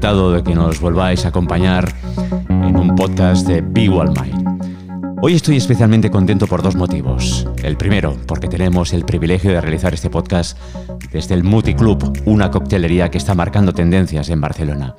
De 0.00 0.42
que 0.42 0.54
nos 0.54 0.80
volváis 0.80 1.26
a 1.26 1.28
acompañar 1.28 1.94
en 2.48 2.76
un 2.76 2.96
podcast 2.96 3.46
de 3.46 3.60
Be 3.60 3.90
Well 3.90 4.08
Mind. 4.08 5.20
Hoy 5.20 5.34
estoy 5.34 5.58
especialmente 5.58 6.10
contento 6.10 6.46
por 6.46 6.62
dos 6.62 6.74
motivos. 6.76 7.46
El 7.62 7.76
primero, 7.76 8.16
porque 8.26 8.48
tenemos 8.48 8.94
el 8.94 9.04
privilegio 9.04 9.52
de 9.52 9.60
realizar 9.60 9.92
este 9.92 10.08
podcast 10.08 10.58
desde 11.12 11.34
el 11.34 11.44
Muti 11.44 11.74
Club, 11.74 12.20
una 12.24 12.50
coctelería 12.50 13.10
que 13.10 13.18
está 13.18 13.34
marcando 13.34 13.74
tendencias 13.74 14.30
en 14.30 14.40
Barcelona. 14.40 14.96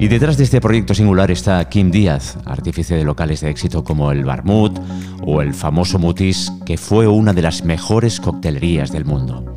Y 0.00 0.08
detrás 0.08 0.36
de 0.36 0.44
este 0.44 0.60
proyecto 0.60 0.94
singular 0.94 1.30
está 1.30 1.66
Kim 1.68 1.92
Díaz, 1.92 2.36
artífice 2.44 2.96
de 2.96 3.04
locales 3.04 3.40
de 3.40 3.50
éxito 3.50 3.84
como 3.84 4.10
el 4.10 4.24
Barmut 4.24 4.78
o 5.24 5.42
el 5.42 5.54
famoso 5.54 6.00
Mutis, 6.00 6.52
que 6.66 6.76
fue 6.76 7.06
una 7.06 7.32
de 7.32 7.42
las 7.42 7.64
mejores 7.64 8.20
coctelerías 8.20 8.90
del 8.90 9.04
mundo. 9.04 9.54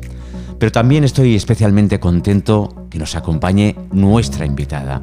Pero 0.58 0.72
también 0.72 1.04
estoy 1.04 1.36
especialmente 1.36 2.00
contento 2.00 2.86
que 2.90 2.98
nos 2.98 3.14
acompañe 3.14 3.76
nuestra 3.92 4.44
invitada. 4.44 5.02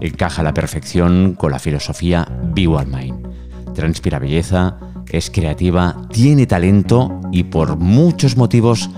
Encaja 0.00 0.40
a 0.40 0.44
la 0.44 0.54
perfección 0.54 1.34
con 1.34 1.52
la 1.52 1.58
filosofía 1.58 2.26
Be 2.54 2.66
One 2.66 2.96
Mind. 2.96 3.74
Transpira 3.74 4.18
belleza, 4.18 4.78
es 5.10 5.30
creativa, 5.30 6.08
tiene 6.10 6.46
talento 6.46 7.20
y 7.32 7.44
por 7.44 7.76
muchos 7.76 8.36
motivos 8.36 8.90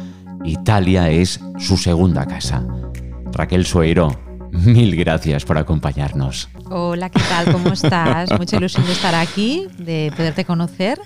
Italia 0.45 1.10
es 1.10 1.41
su 1.59 1.77
segunda 1.77 2.27
casa. 2.27 2.64
Raquel 3.33 3.67
Sueiro, 3.67 4.19
mil 4.50 4.97
gracias 4.97 5.45
por 5.45 5.58
acompañarnos. 5.58 6.48
Hola, 6.70 7.11
¿qué 7.11 7.20
tal? 7.28 7.52
¿Cómo 7.52 7.72
estás? 7.72 8.30
Mucha 8.39 8.56
ilusión 8.56 8.86
de 8.86 8.92
estar 8.92 9.14
aquí, 9.14 9.67
de 9.78 10.12
poderte 10.17 10.45
conocer. 10.45 10.98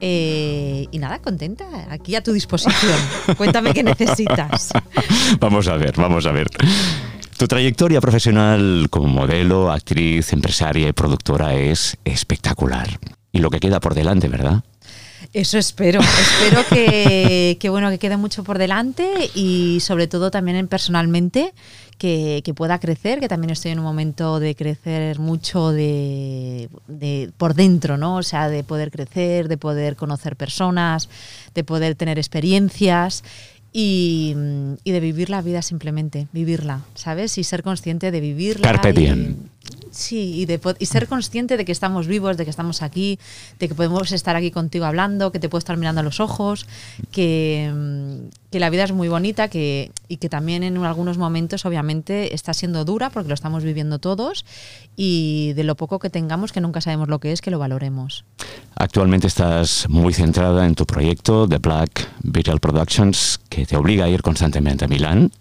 Eh, 0.00 0.86
y 0.90 0.98
nada, 0.98 1.20
contenta, 1.20 1.64
aquí 1.90 2.14
a 2.14 2.22
tu 2.22 2.32
disposición. 2.32 2.98
Cuéntame 3.36 3.72
qué 3.72 3.82
necesitas. 3.82 4.70
Vamos 5.40 5.68
a 5.68 5.76
ver, 5.76 5.94
vamos 5.96 6.26
a 6.26 6.32
ver. 6.32 6.48
Tu 7.36 7.46
trayectoria 7.46 8.00
profesional 8.00 8.86
como 8.90 9.08
modelo, 9.08 9.70
actriz, 9.70 10.32
empresaria 10.32 10.88
y 10.88 10.92
productora 10.92 11.54
es 11.54 11.96
espectacular. 12.04 12.98
Y 13.32 13.40
lo 13.40 13.50
que 13.50 13.60
queda 13.60 13.80
por 13.80 13.94
delante, 13.94 14.28
¿verdad? 14.28 14.62
Eso 15.32 15.58
espero. 15.58 16.00
espero 16.00 16.64
que, 16.68 17.56
que, 17.60 17.68
bueno 17.68 17.90
que 17.90 17.98
quede 17.98 18.16
mucho 18.16 18.44
por 18.44 18.58
delante 18.58 19.30
y 19.34 19.78
sobre 19.80 20.06
todo 20.06 20.30
también 20.30 20.68
personalmente 20.68 21.52
que, 21.98 22.52
pueda 22.54 22.78
crecer, 22.78 23.20
que 23.20 23.28
también 23.28 23.50
estoy 23.50 23.72
en 23.72 23.78
un 23.78 23.84
momento 23.84 24.38
de 24.40 24.54
crecer 24.54 25.18
mucho 25.18 25.72
de, 25.72 26.68
por 27.36 27.54
dentro, 27.54 27.96
¿no? 27.96 28.16
O 28.16 28.22
sea, 28.22 28.48
de 28.48 28.64
poder 28.64 28.90
crecer, 28.90 29.48
de 29.48 29.56
poder 29.56 29.96
conocer 29.96 30.36
personas, 30.36 31.08
de 31.54 31.64
poder 31.64 31.94
tener 31.94 32.18
experiencias 32.18 33.24
y, 33.72 34.34
de 34.84 35.00
vivir 35.00 35.30
la 35.30 35.42
vida 35.42 35.62
simplemente, 35.62 36.28
vivirla, 36.32 36.82
¿sabes? 36.94 37.38
Y 37.38 37.44
ser 37.44 37.62
consciente 37.62 38.10
de 38.10 38.20
vivirla. 38.20 38.72
Carpe 38.72 38.92
diem. 38.92 39.36
Sí, 39.90 40.34
y, 40.34 40.46
de, 40.46 40.60
y 40.78 40.86
ser 40.86 41.08
consciente 41.08 41.56
de 41.56 41.64
que 41.64 41.72
estamos 41.72 42.06
vivos, 42.06 42.36
de 42.36 42.44
que 42.44 42.50
estamos 42.50 42.82
aquí, 42.82 43.18
de 43.58 43.68
que 43.68 43.74
podemos 43.74 44.12
estar 44.12 44.36
aquí 44.36 44.50
contigo 44.50 44.84
hablando, 44.84 45.32
que 45.32 45.38
te 45.38 45.48
puedo 45.48 45.58
estar 45.58 45.76
mirando 45.78 46.02
a 46.02 46.04
los 46.04 46.20
ojos, 46.20 46.66
que, 47.10 47.72
mm, 47.74 48.50
que 48.50 48.60
la 48.60 48.68
vida 48.68 48.84
es 48.84 48.92
muy 48.92 49.08
bonita 49.08 49.48
que, 49.48 49.90
y 50.08 50.18
que 50.18 50.28
también 50.28 50.62
en 50.62 50.76
algunos 50.84 51.16
momentos 51.16 51.64
obviamente 51.64 52.34
está 52.34 52.52
siendo 52.52 52.84
dura 52.84 53.08
porque 53.08 53.28
lo 53.28 53.34
estamos 53.34 53.64
viviendo 53.64 53.98
todos 53.98 54.44
y 54.96 55.54
de 55.54 55.64
lo 55.64 55.76
poco 55.76 55.98
que 55.98 56.10
tengamos, 56.10 56.52
que 56.52 56.60
nunca 56.60 56.82
sabemos 56.82 57.08
lo 57.08 57.18
que 57.18 57.32
es, 57.32 57.40
que 57.40 57.50
lo 57.50 57.58
valoremos. 57.58 58.24
Actualmente 58.74 59.26
estás 59.26 59.88
muy 59.88 60.12
centrada 60.12 60.66
en 60.66 60.74
tu 60.74 60.84
proyecto 60.84 61.48
The 61.48 61.58
Black 61.58 62.06
Beetle 62.22 62.60
Productions, 62.60 63.40
que 63.48 63.64
te 63.64 63.76
obliga 63.76 64.04
a 64.04 64.08
ir 64.10 64.20
constantemente 64.20 64.84
a 64.84 64.88
Milán, 64.88 65.32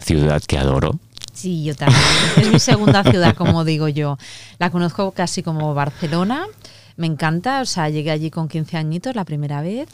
ciudad 0.00 0.42
que 0.42 0.58
adoro 0.58 0.98
Sí, 1.42 1.64
yo 1.64 1.74
también. 1.74 2.00
Es 2.36 2.52
mi 2.52 2.60
segunda 2.60 3.02
ciudad, 3.02 3.34
como 3.34 3.64
digo 3.64 3.88
yo. 3.88 4.16
La 4.60 4.70
conozco 4.70 5.10
casi 5.10 5.42
como 5.42 5.74
Barcelona. 5.74 6.46
Me 6.96 7.08
encanta, 7.08 7.60
o 7.62 7.64
sea, 7.64 7.88
llegué 7.88 8.12
allí 8.12 8.30
con 8.30 8.46
15 8.46 8.76
añitos 8.76 9.16
la 9.16 9.24
primera 9.24 9.60
vez 9.60 9.88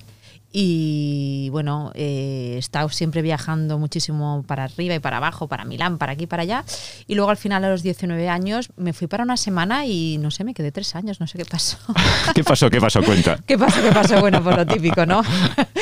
y 0.50 1.48
bueno, 1.50 1.92
eh, 1.94 2.54
he 2.54 2.59
estado 2.59 2.88
siempre 2.88 3.20
viajando 3.20 3.78
muchísimo 3.78 4.44
para 4.47 4.64
arriba 4.64 4.94
y 4.94 4.98
para 4.98 5.19
abajo, 5.19 5.47
para 5.47 5.64
Milán, 5.66 5.98
para 5.98 6.12
aquí, 6.12 6.26
para 6.26 6.42
allá. 6.42 6.64
Y 7.06 7.16
luego 7.16 7.31
al 7.31 7.36
final, 7.36 7.64
a 7.64 7.69
los 7.69 7.82
19 7.82 8.28
años, 8.31 8.70
me 8.76 8.94
fui 8.94 9.06
para 9.08 9.25
una 9.25 9.37
semana 9.37 9.84
y 9.84 10.16
no 10.19 10.31
sé, 10.31 10.44
me 10.44 10.54
quedé 10.54 10.72
tres 10.72 10.94
años, 10.94 11.20
no 11.20 11.26
sé 11.26 11.37
qué 11.37 11.44
pasó. 11.44 11.76
¿Qué 12.34 12.42
pasó? 12.44 12.70
¿Qué 12.70 12.81
pasó? 12.81 13.03
Cuenta. 13.03 13.38
¿Qué 13.47 13.58
pasó? 13.58 13.82
¿Qué 13.82 13.92
pasó? 13.92 14.20
Bueno, 14.20 14.42
por 14.42 14.56
lo 14.56 14.66
típico, 14.66 15.04
¿no? 15.04 15.22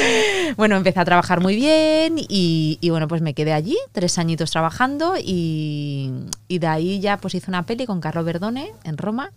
bueno, 0.56 0.76
empecé 0.76 0.99
a 0.99 1.05
trabajar 1.05 1.41
muy 1.41 1.55
bien 1.55 2.16
y, 2.19 2.78
bueno, 2.91 3.06
pues 3.06 3.22
me 3.22 3.34
quedé 3.34 3.53
allí, 3.53 3.76
tres 3.93 4.19
añitos 4.19 4.50
trabajando 4.50 5.15
y, 5.16 6.10
y 6.49 6.59
de 6.59 6.66
ahí 6.66 6.99
ya 6.99 7.19
pues 7.19 7.34
hice 7.37 7.50
una 7.50 7.65
peli 7.65 7.87
con 7.87 8.00
Carlo 8.00 8.25
Verdone 8.25 8.72
en 8.82 8.99
Roma 8.99 9.31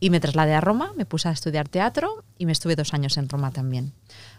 y 0.00 0.08
me 0.08 0.18
trasladé 0.18 0.54
a 0.54 0.62
Roma, 0.62 0.92
me 0.96 1.04
puse 1.04 1.28
a 1.28 1.32
estudiar 1.32 1.68
teatro 1.68 2.24
y 2.38 2.46
me 2.46 2.52
estuve 2.52 2.74
dos 2.74 2.94
años 2.94 3.18
en 3.18 3.28
Roma 3.28 3.50
también. 3.50 3.92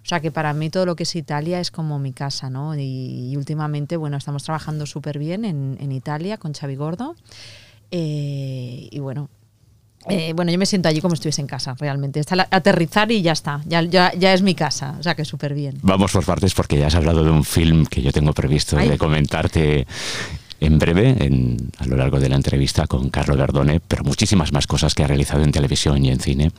O 0.04 0.08
sea 0.08 0.20
que 0.20 0.32
para 0.32 0.54
mí 0.54 0.72
todo 0.72 0.88
lo 0.88 0.96
que 0.96 1.04
es 1.04 1.16
Italia 1.16 1.60
es 1.60 1.70
como 1.70 2.00
mi 2.00 2.14
casa, 2.14 2.50
¿no? 2.50 2.76
Y, 2.76 3.36
últimamente, 3.38 3.96
bueno, 3.96 4.18
estamos 4.18 4.44
trabajando 4.44 4.88
súper 4.88 5.20
bien 5.20 5.46
en, 5.46 5.78
en, 5.80 5.92
Italia 5.92 6.38
con 6.38 6.54
Xavi 6.54 6.76
Gordo. 6.76 7.16
Eh, 7.92 8.90
y 8.90 9.00
bueno, 9.00 9.30
eh, 10.10 10.34
bueno, 10.34 10.52
yo 10.52 10.58
me 10.58 10.66
siento 10.66 10.90
allí 10.90 11.00
como 11.00 11.16
si 11.16 11.20
estuviese 11.20 11.42
en 11.42 11.48
casa, 11.48 11.76
realmente. 11.78 12.20
Está 12.20 12.48
aterrizar 12.50 13.12
y 13.12 13.22
ya 13.22 13.34
está, 13.34 13.62
ya, 13.66 13.84
ya, 13.84 14.12
ya 14.14 14.34
es 14.34 14.42
mi 14.42 14.56
casa, 14.56 14.96
o 15.00 15.04
sea 15.04 15.14
que 15.14 15.26
súper 15.26 15.54
bien. 15.54 15.78
Vamos 15.84 16.12
por 16.12 16.26
partes 16.26 16.56
porque 16.56 16.78
ya 16.78 16.88
has 16.88 16.96
hablado 16.96 17.24
de 17.24 17.30
un 17.30 17.44
film 17.44 17.86
que 17.86 18.02
yo 18.02 18.12
tengo 18.12 18.34
previsto 18.34 18.78
de 18.78 18.98
comentarte 18.98 19.86
en 20.62 20.80
breve, 20.80 21.18
en, 21.20 21.58
a 21.80 21.86
lo 21.88 21.98
largo 21.98 22.20
de 22.20 22.30
la 22.30 22.36
entrevista 22.36 22.88
con 22.88 23.10
Carlo 23.10 23.36
Verdone, 23.36 23.82
pero 23.86 24.04
muchísimas 24.04 24.54
más 24.54 24.68
cosas 24.68 24.94
que 24.94 25.04
ha 25.04 25.08
realizado 25.08 25.44
en 25.44 25.52
televisión 25.52 26.06
y 26.06 26.10
en 26.10 26.20
cine. 26.20 26.52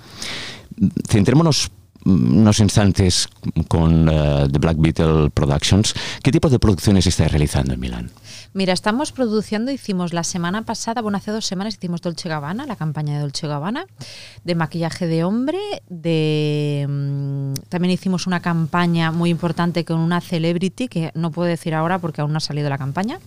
Centrémonos 1.08 1.70
unos 2.04 2.58
instantes 2.58 3.28
con 3.68 4.08
uh, 4.08 4.48
The 4.48 4.58
Black 4.58 4.76
Beetle 4.78 5.30
Productions. 5.30 5.94
¿Qué 6.22 6.32
tipo 6.32 6.48
de 6.48 6.58
producciones 6.58 7.06
está 7.06 7.28
realizando 7.28 7.74
en 7.74 7.80
Milán? 7.80 8.10
Mira, 8.54 8.74
estamos 8.74 9.12
produciendo, 9.12 9.70
hicimos 9.70 10.12
la 10.12 10.24
semana 10.24 10.62
pasada, 10.62 11.00
bueno, 11.00 11.16
hace 11.16 11.30
dos 11.30 11.46
semanas 11.46 11.74
hicimos 11.74 12.02
Dolce 12.02 12.28
Gabbana, 12.28 12.66
la 12.66 12.76
campaña 12.76 13.14
de 13.14 13.20
Dolce 13.20 13.46
Gabbana, 13.46 13.86
de 14.44 14.54
maquillaje 14.54 15.06
de 15.06 15.24
hombre, 15.24 15.58
de 15.88 16.86
mm, 16.86 17.54
también 17.70 17.92
hicimos 17.92 18.26
una 18.26 18.40
campaña 18.40 19.10
muy 19.10 19.30
importante 19.30 19.86
con 19.86 20.00
una 20.00 20.20
celebrity, 20.20 20.88
que 20.88 21.12
no 21.14 21.30
puedo 21.30 21.48
decir 21.48 21.74
ahora 21.74 21.98
porque 21.98 22.20
aún 22.20 22.32
no 22.32 22.38
ha 22.38 22.40
salido 22.40 22.68
la 22.68 22.76
campaña, 22.76 23.20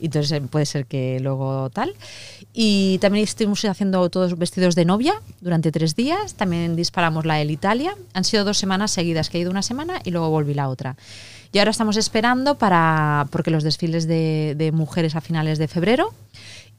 entonces 0.00 0.32
eh, 0.32 0.40
puede 0.40 0.66
ser 0.66 0.86
que 0.86 1.18
luego 1.20 1.70
tal. 1.70 1.94
Y 2.52 2.98
también 2.98 3.24
estuvimos 3.24 3.64
haciendo 3.64 4.08
todos 4.08 4.38
vestidos 4.38 4.74
de 4.74 4.84
novia 4.84 5.14
durante 5.40 5.70
tres 5.72 5.94
días, 5.94 6.34
también 6.34 6.76
disparamos 6.76 7.26
la 7.26 7.40
El 7.40 7.50
Italia, 7.50 7.94
han 8.14 8.24
sido 8.24 8.44
dos 8.44 8.58
semanas 8.58 8.90
seguidas, 8.90 9.28
que 9.28 9.38
he 9.38 9.40
ido 9.42 9.50
una 9.50 9.62
semana 9.62 10.00
y 10.04 10.10
luego 10.10 10.30
volví 10.30 10.54
la 10.54 10.68
otra. 10.68 10.96
Y 11.52 11.58
ahora 11.58 11.70
estamos 11.70 11.96
esperando 11.96 12.58
para, 12.58 13.28
porque 13.30 13.50
los 13.50 13.62
desfiles 13.62 14.06
de, 14.06 14.70
mujeres 14.74 15.16
a 15.16 15.20
finales 15.20 15.58
de 15.58 15.68
febrero. 15.68 16.12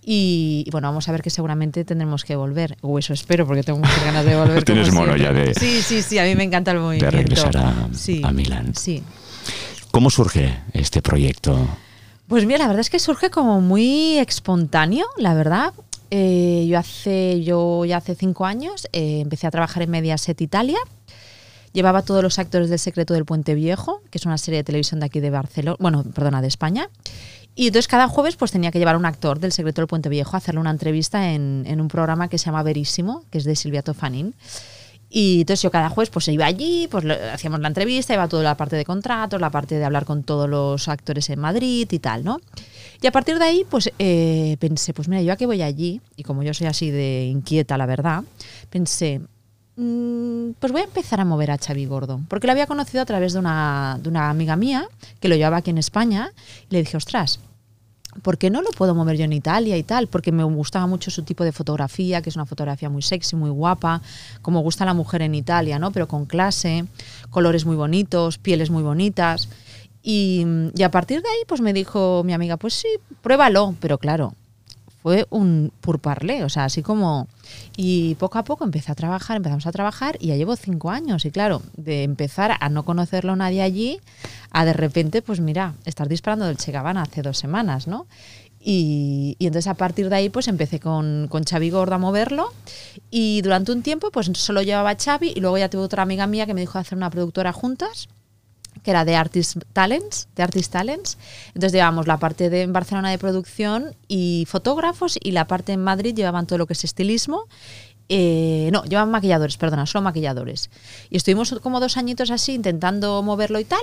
Y, 0.10 0.68
bueno, 0.72 0.88
vamos 0.88 1.10
a 1.10 1.12
ver 1.12 1.22
que 1.22 1.30
seguramente 1.30 1.84
tendremos 1.84 2.24
que 2.24 2.36
volver. 2.36 2.78
O 2.82 2.98
eso 2.98 3.14
espero, 3.14 3.46
porque 3.46 3.64
tengo 3.64 3.80
muchas 3.80 4.04
ganas 4.06 4.26
de 4.26 4.36
volver. 4.36 4.64
Tienes 4.66 4.94
mono 4.94 5.18
ya 5.18 5.34
de. 5.34 5.54
Sí, 5.54 5.82
sí, 5.82 6.02
sí, 6.02 6.18
a 6.18 6.24
mí 6.24 6.36
me 6.36 6.44
encanta 6.44 6.72
el 6.72 6.80
movimiento. 6.80 7.06
De 7.12 7.24
regresar 7.24 7.58
a, 7.58 7.90
a 8.24 8.32
Milán. 8.32 8.74
Sí. 8.74 9.04
¿Cómo 9.92 10.10
surge 10.10 10.60
este 10.74 11.02
proyecto? 11.02 11.68
Pues 12.28 12.46
mira, 12.46 12.60
la 12.60 12.68
verdad 12.68 12.82
es 12.82 12.90
que 12.90 13.00
surge 13.00 13.30
como 13.30 13.62
muy 13.62 14.18
espontáneo, 14.18 15.08
la 15.18 15.34
verdad. 15.34 15.74
Eh, 16.10 16.66
yo 16.70 16.78
hace, 16.80 17.44
yo 17.44 17.84
ya 17.86 17.98
hace 17.98 18.16
cinco 18.16 18.46
años 18.46 18.88
eh, 18.94 19.20
empecé 19.20 19.48
a 19.48 19.52
trabajar 19.52 19.84
en 19.84 19.90
Mediaset 19.90 20.40
Italia 20.40 20.78
Llevaba 21.78 22.02
todos 22.02 22.24
los 22.24 22.40
actores 22.40 22.72
del 22.72 22.80
Secreto 22.80 23.14
del 23.14 23.24
Puente 23.24 23.54
Viejo, 23.54 24.02
que 24.10 24.18
es 24.18 24.26
una 24.26 24.40
serie 24.40 24.58
de 24.58 24.64
televisión 24.64 25.00
de 25.00 25.06
aquí 25.06 25.20
de 25.20 25.30
Barcelona, 25.30 25.78
bueno, 25.80 26.04
perdona, 26.04 26.42
de 26.42 26.48
España. 26.48 26.90
Y 27.54 27.68
entonces 27.68 27.88
cada 27.88 28.08
jueves 28.08 28.36
pues 28.36 28.52
tenía 28.52 28.72
que 28.72 28.80
llevar 28.80 28.98
un 28.98 29.06
actor 29.06 29.40
del 29.40 29.52
Secreto 29.52 29.82
del 29.82 29.88
Puente 29.88 30.10
Viejo 30.10 30.36
a 30.36 30.38
hacerle 30.38 30.60
una 30.60 30.72
entrevista 30.72 31.34
en, 31.34 31.66
en 31.68 31.80
un 31.80 31.88
programa 31.88 32.30
que 32.30 32.40
se 32.40 32.46
llama 32.46 32.64
Verísimo, 32.64 33.26
que 33.30 33.38
es 33.38 33.44
de 33.44 33.56
Silvia 33.56 33.84
Tofanín. 33.84 34.34
Y 35.10 35.42
entonces 35.42 35.62
yo 35.62 35.72
cada 35.72 35.90
jueves 35.90 36.10
pues 36.10 36.28
iba 36.28 36.46
allí, 36.46 36.88
pues 36.90 37.06
hacíamos 37.34 37.60
la 37.60 37.70
entrevista, 37.70 38.14
iba 38.14 38.28
toda 38.28 38.44
la 38.44 38.58
parte 38.58 38.76
de 38.76 38.86
contratos, 38.86 39.40
la 39.40 39.50
parte 39.50 39.76
de 39.76 39.86
hablar 39.86 40.06
con 40.06 40.24
todos 40.24 40.50
los 40.50 40.88
actores 40.88 41.30
en 41.30 41.40
Madrid 41.40 41.88
y 41.90 42.00
tal, 42.00 42.24
¿no? 42.24 42.40
Y 43.02 43.08
a 43.08 43.12
partir 43.12 43.40
de 43.40 43.46
ahí 43.46 43.66
pues 43.70 43.92
eh, 44.00 44.58
pensé, 44.60 44.94
pues 44.94 45.08
mira, 45.08 45.22
yo 45.22 45.32
a 45.32 45.38
qué 45.38 45.46
voy 45.46 45.62
allí, 45.62 46.02
y 46.16 46.24
como 46.24 46.44
yo 46.44 46.54
soy 46.54 46.68
así 46.68 46.92
de 46.92 47.26
inquieta, 47.26 47.78
la 47.78 47.86
verdad, 47.86 48.24
pensé, 48.70 49.22
Mm, 49.80 50.54
pues 50.60 50.72
voy 50.72 50.82
a 50.82 50.86
empezar 50.86 51.20
a 51.20 51.26
mover 51.26 51.52
a 51.52 51.58
Xavi 51.60 51.86
Gordo, 51.86 52.20
porque 52.30 52.48
lo 52.48 52.52
había 52.52 52.66
conocido 52.66 53.04
a 53.04 53.06
través 53.06 53.34
de 53.34 53.40
una, 53.40 54.00
de 54.02 54.10
una 54.10 54.32
amiga 54.32 54.56
mía 54.56 54.90
que 55.20 55.30
lo 55.30 55.36
llevaba 55.36 55.58
aquí 55.58 55.70
en 55.70 55.78
España 55.78 56.32
y 56.68 56.74
le 56.74 56.80
dije, 56.80 56.98
ostras, 56.98 57.40
¿por 58.22 58.38
qué 58.38 58.50
no 58.50 58.62
lo 58.62 58.70
puedo 58.72 58.96
mover 58.96 59.18
yo 59.18 59.26
en 59.26 59.34
Italia 59.34 59.78
y 59.78 59.84
tal? 59.84 60.08
Porque 60.08 60.32
me 60.32 60.44
gustaba 60.44 60.88
mucho 60.88 61.12
su 61.12 61.24
tipo 61.24 61.44
de 61.44 61.52
fotografía, 61.52 62.22
que 62.22 62.30
es 62.30 62.36
una 62.36 62.46
fotografía 62.46 62.90
muy 62.90 63.02
sexy, 63.02 63.36
muy 63.36 63.50
guapa, 63.50 64.02
como 64.42 64.62
gusta 64.62 64.86
la 64.86 64.94
mujer 64.94 65.22
en 65.22 65.36
Italia, 65.36 65.80
¿no? 65.80 65.92
Pero 65.92 66.08
con 66.08 66.26
clase, 66.26 66.86
colores 67.30 67.66
muy 67.66 67.76
bonitos, 67.76 68.38
pieles 68.38 68.70
muy 68.70 68.84
bonitas. 68.84 69.50
Y, 70.04 70.46
y 70.76 70.84
a 70.84 70.92
partir 70.92 71.22
de 71.22 71.28
ahí, 71.30 71.44
pues 71.48 71.62
me 71.62 71.74
dijo 71.74 72.24
mi 72.24 72.34
amiga, 72.34 72.58
pues 72.58 72.74
sí, 72.74 72.88
pruébalo. 73.22 73.76
Pero 73.80 73.98
claro, 73.98 74.34
fue 75.02 75.26
un 75.30 75.72
purparle, 75.82 76.44
o 76.44 76.50
sea, 76.50 76.66
así 76.66 76.82
como... 76.82 77.28
Y 77.76 78.16
poco 78.16 78.40
a 78.40 78.44
poco 78.44 78.66
empecé 78.66 78.92
a 78.92 78.96
trabajar, 78.96 79.38
empezamos 79.38 79.68
a 79.68 79.72
trabajar 79.72 80.18
y 80.20 80.28
ya 80.28 80.36
llevo 80.36 80.56
cinco 80.56 80.92
años. 80.92 81.26
Y 81.26 81.32
claro, 81.32 81.62
de 81.76 82.04
empezar 82.04 82.58
a 82.60 82.70
no 82.70 82.84
conocerlo 82.84 83.36
nadie 83.36 83.62
allí, 83.62 84.00
a 84.52 84.66
de 84.66 84.74
repente, 84.74 85.22
pues 85.22 85.40
mira, 85.40 85.76
estar 85.86 86.10
disparando 86.10 86.46
del 86.46 86.58
Che 86.58 86.72
Gavana 86.72 87.04
hace 87.04 87.22
dos 87.22 87.38
semanas, 87.38 87.88
¿no? 87.88 88.08
Y, 88.60 89.38
y, 89.40 89.46
entonces 89.46 89.70
a 89.70 89.76
partir 89.76 90.10
de 90.10 90.16
ahí 90.16 90.30
pues 90.30 90.48
empecé 90.48 90.80
con, 90.80 91.28
con 91.30 91.44
Xavi 91.44 91.70
Gordo 91.70 91.96
a 91.96 92.00
moverlo 92.00 92.52
y 93.12 93.42
durante 93.44 93.72
un 93.72 93.84
tiempo 93.84 94.10
pues 94.12 94.30
solo 94.34 94.62
llevaba 94.62 94.90
a 94.90 95.20
y 95.22 95.40
luego 95.40 95.58
ya 95.60 95.70
tuve 95.70 95.84
otra 95.84 96.04
amiga 96.04 96.28
mía 96.28 96.46
que 96.48 96.56
me 96.56 96.62
dijo 96.62 96.74
de 96.74 96.82
hacer 96.82 96.98
una 96.98 97.10
productora 97.10 97.54
juntas 97.54 98.10
que 98.88 98.92
era 98.92 99.04
de 99.04 99.18
Artist 99.18 99.58
Talents, 99.74 100.30
de 100.34 100.44
Artist 100.44 100.72
Talents. 100.72 101.18
Entonces 101.48 101.74
llevábamos 101.74 102.08
la 102.08 102.20
parte 102.20 102.50
de 102.50 102.62
en 102.62 102.72
Barcelona 102.72 103.12
de 103.12 103.18
producción 103.18 103.94
y 104.08 104.46
fotógrafos 104.48 105.20
y 105.22 105.32
la 105.32 105.46
parte 105.46 105.74
en 105.74 105.84
Madrid 105.84 106.16
llevaban 106.16 106.48
todo 106.48 106.58
lo 106.58 106.68
que 106.68 106.72
es 106.72 106.86
estilismo. 106.86 107.48
Eh, 108.08 108.70
no, 108.72 108.86
llevaban 108.86 109.12
maquilladores, 109.12 109.58
perdona, 109.58 109.86
solo 109.86 110.04
maquilladores. 110.04 110.70
Y 111.10 111.18
estuvimos 111.18 111.54
como 111.62 111.82
dos 111.82 111.98
añitos 111.98 112.32
así 112.32 112.54
intentando 112.54 113.22
moverlo 113.24 113.60
y 113.60 113.66
tal. 113.66 113.82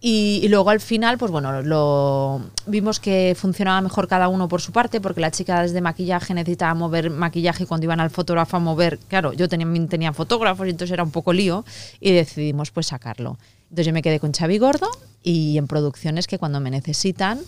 Y, 0.00 0.48
luego 0.48 0.68
al 0.70 0.80
final, 0.80 1.16
pues 1.16 1.30
bueno, 1.30 1.62
lo 1.62 2.42
vimos 2.66 2.98
que 2.98 3.36
funcionaba 3.38 3.80
mejor 3.80 4.08
cada 4.08 4.26
uno 4.26 4.48
por 4.48 4.60
su 4.60 4.72
parte, 4.72 5.00
porque 5.00 5.20
la 5.20 5.30
chica 5.30 5.62
desde 5.62 5.80
maquillaje 5.80 6.34
necesitaba 6.34 6.74
mover 6.74 7.08
maquillaje 7.08 7.66
cuando 7.66 7.84
iban 7.84 8.00
al 8.00 8.10
fotógrafo 8.10 8.56
a 8.56 8.60
mover, 8.60 8.98
claro, 8.98 9.32
yo 9.32 9.48
tenía, 9.48 9.68
tenía 9.86 10.12
fotógrafos 10.12 10.66
y 10.66 10.70
entonces 10.70 10.92
era 10.92 11.04
un 11.04 11.12
poco 11.12 11.32
lío 11.32 11.64
y 12.00 12.10
decidimos 12.10 12.72
pues 12.72 12.88
sacarlo. 12.88 13.38
Entonces 13.74 13.88
yo 13.88 13.92
me 13.92 14.02
quedé 14.02 14.20
con 14.20 14.32
Xavi 14.32 14.58
Gordo 14.58 14.88
y 15.20 15.58
en 15.58 15.66
producciones 15.66 16.28
que 16.28 16.38
cuando 16.38 16.60
me 16.60 16.70
necesitan, 16.70 17.40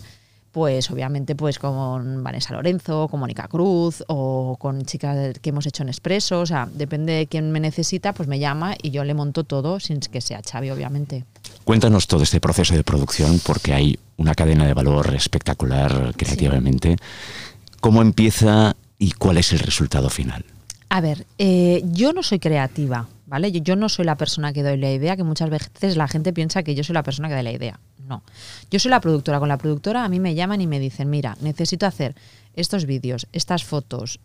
pues 0.51 0.91
obviamente 0.91 1.37
pues 1.37 1.57
con 1.57 2.21
Vanessa 2.21 2.53
Lorenzo, 2.53 3.07
con 3.07 3.21
Mónica 3.21 3.47
Cruz 3.47 4.03
o 4.07 4.57
con 4.59 4.83
chicas 4.83 5.39
que 5.41 5.51
hemos 5.51 5.65
hecho 5.67 5.83
en 5.83 5.87
Expreso, 5.87 6.41
o 6.41 6.45
sea, 6.45 6.67
depende 6.69 7.13
de 7.13 7.27
quién 7.27 7.53
me 7.53 7.61
necesita, 7.61 8.11
pues 8.11 8.27
me 8.27 8.39
llama 8.39 8.75
y 8.83 8.89
yo 8.89 9.05
le 9.05 9.13
monto 9.13 9.45
todo 9.45 9.79
sin 9.79 10.01
que 10.01 10.19
sea 10.19 10.41
Xavi, 10.41 10.69
obviamente. 10.69 11.23
Cuéntanos 11.63 12.07
todo 12.07 12.23
este 12.23 12.41
proceso 12.41 12.75
de 12.75 12.83
producción 12.83 13.39
porque 13.45 13.73
hay 13.73 13.97
una 14.17 14.35
cadena 14.35 14.67
de 14.67 14.73
valor 14.73 15.15
espectacular 15.15 16.13
creativamente. 16.17 16.97
Sí. 16.99 17.75
¿Cómo 17.79 18.01
empieza 18.01 18.75
y 18.99 19.11
cuál 19.11 19.37
es 19.37 19.53
el 19.53 19.59
resultado 19.59 20.09
final? 20.09 20.43
A 20.89 20.99
ver, 20.99 21.25
eh, 21.37 21.83
yo 21.85 22.11
no 22.11 22.21
soy 22.21 22.39
creativa, 22.39 23.07
¿vale? 23.27 23.51
Yo, 23.51 23.61
yo, 23.61 23.75
no 23.75 23.89
soy 23.89 24.05
la 24.05 24.17
persona 24.17 24.53
que 24.53 24.63
doy 24.63 24.77
la 24.77 24.91
idea, 24.91 25.15
que 25.15 25.23
muchas 25.23 25.49
veces 25.49 25.97
la 25.97 26.07
gente 26.07 26.33
piensa 26.33 26.63
que 26.63 26.73
yo 26.73 26.83
soy 26.83 26.93
la 26.95 27.03
persona 27.03 27.27
que 27.27 27.35
da 27.35 27.43
la 27.43 27.51
idea. 27.51 27.79
No. 28.07 28.23
Yo 28.71 28.79
soy 28.79 28.89
la 28.89 29.01
productora. 29.01 29.39
Con 29.39 29.49
la 29.49 29.57
productora 29.57 30.03
a 30.03 30.09
mí 30.09 30.19
me 30.19 30.33
llaman 30.33 30.61
y 30.61 30.67
me 30.67 30.79
dicen, 30.79 31.09
mira, 31.09 31.37
necesito 31.41 31.85
hacer 31.85 32.15
estos 32.55 32.85
vídeos, 32.85 33.27
estas 33.33 33.63
fotos, 33.63 34.19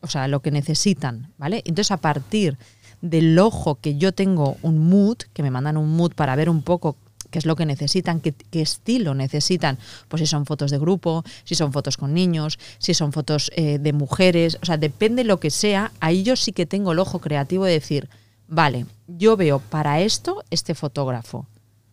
o 0.00 0.08
sea, 0.08 0.28
lo 0.28 0.40
que 0.40 0.50
necesitan, 0.50 1.32
¿vale? 1.38 1.62
Entonces, 1.64 1.92
a 1.92 1.96
partir 1.96 2.58
del 3.00 3.38
ojo 3.38 3.76
que 3.76 3.96
yo 3.96 4.12
tengo 4.12 4.56
un 4.62 4.78
mood, 4.78 5.18
que 5.32 5.42
me 5.42 5.50
mandan 5.50 5.76
un 5.76 5.96
mood 5.96 6.12
para 6.12 6.36
ver 6.36 6.50
un 6.50 6.62
poco 6.62 6.96
qué 7.30 7.38
es 7.38 7.46
lo 7.46 7.56
que 7.56 7.66
necesitan, 7.66 8.20
qué, 8.20 8.34
estilo 8.52 9.14
necesitan, 9.14 9.78
pues 10.08 10.20
si 10.20 10.26
son 10.26 10.46
fotos 10.46 10.70
de 10.70 10.78
grupo, 10.78 11.24
si 11.44 11.54
son 11.54 11.72
fotos 11.72 11.96
con 11.96 12.14
niños, 12.14 12.58
si 12.78 12.94
son 12.94 13.12
fotos 13.12 13.50
eh, 13.54 13.78
de 13.78 13.92
mujeres, 13.92 14.58
o 14.62 14.66
sea, 14.66 14.76
depende 14.78 15.24
lo 15.24 15.38
que 15.38 15.50
sea, 15.50 15.92
ahí 16.00 16.22
yo 16.22 16.36
sí 16.36 16.52
que 16.52 16.66
tengo 16.66 16.92
el 16.92 16.98
ojo 16.98 17.20
creativo 17.20 17.64
de 17.64 17.72
decir, 17.72 18.08
vale, 18.48 18.86
yo 19.06 19.36
veo 19.36 19.60
para 19.60 20.00
esto 20.00 20.42
este 20.50 20.74
fotógrafo, 20.74 21.46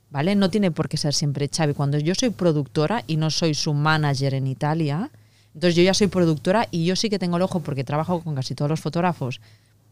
¿vale? 0.09 0.35
No 0.35 0.49
tiene 0.49 0.71
por 0.71 0.89
qué 0.89 0.97
ser 0.97 1.13
siempre 1.13 1.49
Xavi. 1.53 1.73
Cuando 1.73 1.99
yo 1.99 2.15
soy 2.15 2.31
productora 2.31 3.03
y 3.05 3.17
no 3.17 3.29
soy 3.29 3.53
su 3.53 3.73
manager 3.73 4.33
en 4.33 4.47
Italia, 4.47 5.11
entonces 5.53 5.75
yo 5.75 5.83
ya 5.83 5.93
soy 5.93 6.07
productora 6.07 6.67
y 6.71 6.85
yo 6.85 6.95
sí 6.95 7.09
que 7.09 7.19
tengo 7.19 7.37
el 7.37 7.43
ojo 7.43 7.59
porque 7.61 7.83
trabajo 7.83 8.21
con 8.21 8.35
casi 8.35 8.55
todos 8.55 8.69
los 8.69 8.81
fotógrafos 8.81 9.39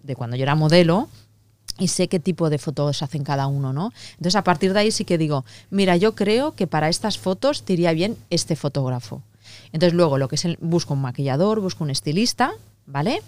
de 0.01 0.15
cuando 0.15 0.35
yo 0.35 0.43
era 0.43 0.55
modelo 0.55 1.07
y 1.79 1.87
sé 1.87 2.07
qué 2.07 2.19
tipo 2.19 2.49
de 2.49 2.57
fotos 2.57 3.01
hacen 3.01 3.23
cada 3.23 3.47
uno, 3.47 3.73
¿no? 3.73 3.91
Entonces 4.11 4.35
a 4.35 4.43
partir 4.43 4.73
de 4.73 4.79
ahí 4.79 4.91
sí 4.91 5.05
que 5.05 5.17
digo, 5.17 5.45
mira, 5.69 5.97
yo 5.97 6.15
creo 6.15 6.53
que 6.55 6.67
para 6.67 6.89
estas 6.89 7.17
fotos 7.17 7.63
te 7.63 7.75
bien 7.93 8.17
este 8.29 8.55
fotógrafo. 8.55 9.21
Entonces 9.71 9.93
luego 9.93 10.17
lo 10.17 10.27
que 10.27 10.35
es 10.35 10.45
el, 10.45 10.57
busco 10.61 10.93
un 10.93 11.01
maquillador, 11.01 11.59
busco 11.61 11.83
un 11.83 11.89
estilista, 11.89 12.51
¿vale? 12.85 13.21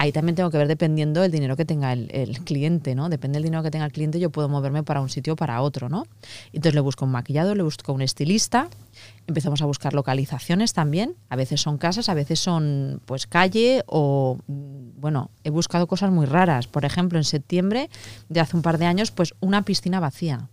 Ahí 0.00 0.12
también 0.12 0.34
tengo 0.34 0.50
que 0.50 0.56
ver 0.56 0.66
dependiendo 0.66 1.20
del 1.20 1.30
dinero 1.30 1.56
que 1.56 1.66
tenga 1.66 1.92
el, 1.92 2.08
el, 2.10 2.40
cliente, 2.40 2.94
¿no? 2.94 3.10
Depende 3.10 3.36
del 3.36 3.42
dinero 3.42 3.62
que 3.62 3.70
tenga 3.70 3.84
el 3.84 3.92
cliente, 3.92 4.18
yo 4.18 4.30
puedo 4.30 4.48
moverme 4.48 4.82
para 4.82 5.02
un 5.02 5.10
sitio 5.10 5.34
o 5.34 5.36
para 5.36 5.60
otro, 5.60 5.90
¿no? 5.90 6.06
Entonces 6.54 6.72
le 6.72 6.80
busco 6.80 7.04
un 7.04 7.10
maquillador, 7.10 7.54
le 7.54 7.62
busco 7.62 7.92
un 7.92 8.00
estilista, 8.00 8.70
empezamos 9.26 9.60
a 9.60 9.66
buscar 9.66 9.92
localizaciones 9.92 10.72
también. 10.72 11.16
A 11.28 11.36
veces 11.36 11.60
son 11.60 11.76
casas, 11.76 12.08
a 12.08 12.14
veces 12.14 12.40
son 12.40 13.02
pues 13.04 13.26
calle 13.26 13.82
o 13.84 14.38
bueno, 14.46 15.30
he 15.44 15.50
buscado 15.50 15.86
cosas 15.86 16.10
muy 16.10 16.24
raras. 16.24 16.66
Por 16.66 16.86
ejemplo, 16.86 17.18
en 17.18 17.24
septiembre 17.24 17.90
de 18.30 18.40
hace 18.40 18.56
un 18.56 18.62
par 18.62 18.78
de 18.78 18.86
años, 18.86 19.10
pues 19.10 19.34
una 19.40 19.66
piscina 19.66 20.00
vacía. 20.00 20.48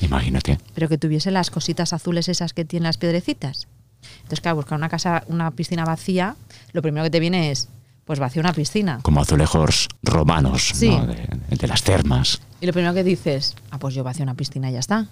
Imagínate. 0.00 0.58
Pero 0.72 0.88
que 0.88 0.96
tuviese 0.96 1.30
las 1.30 1.50
cositas 1.50 1.92
azules 1.92 2.30
esas 2.30 2.54
que 2.54 2.64
tienen 2.64 2.84
las 2.84 2.96
piedrecitas. 2.96 3.68
Entonces, 4.20 4.40
claro, 4.40 4.56
buscar 4.56 4.78
una 4.78 4.88
casa, 4.88 5.22
una 5.26 5.50
piscina 5.50 5.84
vacía, 5.84 6.36
lo 6.72 6.80
primero 6.80 7.04
que 7.04 7.10
te 7.10 7.20
viene 7.20 7.50
es 7.50 7.68
pues 8.04 8.18
vacía 8.18 8.40
una 8.40 8.52
piscina. 8.52 9.00
Como 9.02 9.20
azulejos 9.20 9.88
romanos, 10.02 10.72
sí. 10.74 10.90
¿no? 10.90 11.06
de, 11.06 11.28
de, 11.48 11.66
las 11.66 11.82
termas. 11.82 12.40
Y 12.60 12.66
lo 12.66 12.72
primero 12.72 12.94
que 12.94 13.04
dices, 13.04 13.54
ah, 13.70 13.78
pues 13.78 13.94
yo 13.94 14.04
vacío 14.04 14.22
una 14.22 14.34
piscina 14.34 14.70
y 14.70 14.74
ya 14.74 14.80
está. 14.80 15.08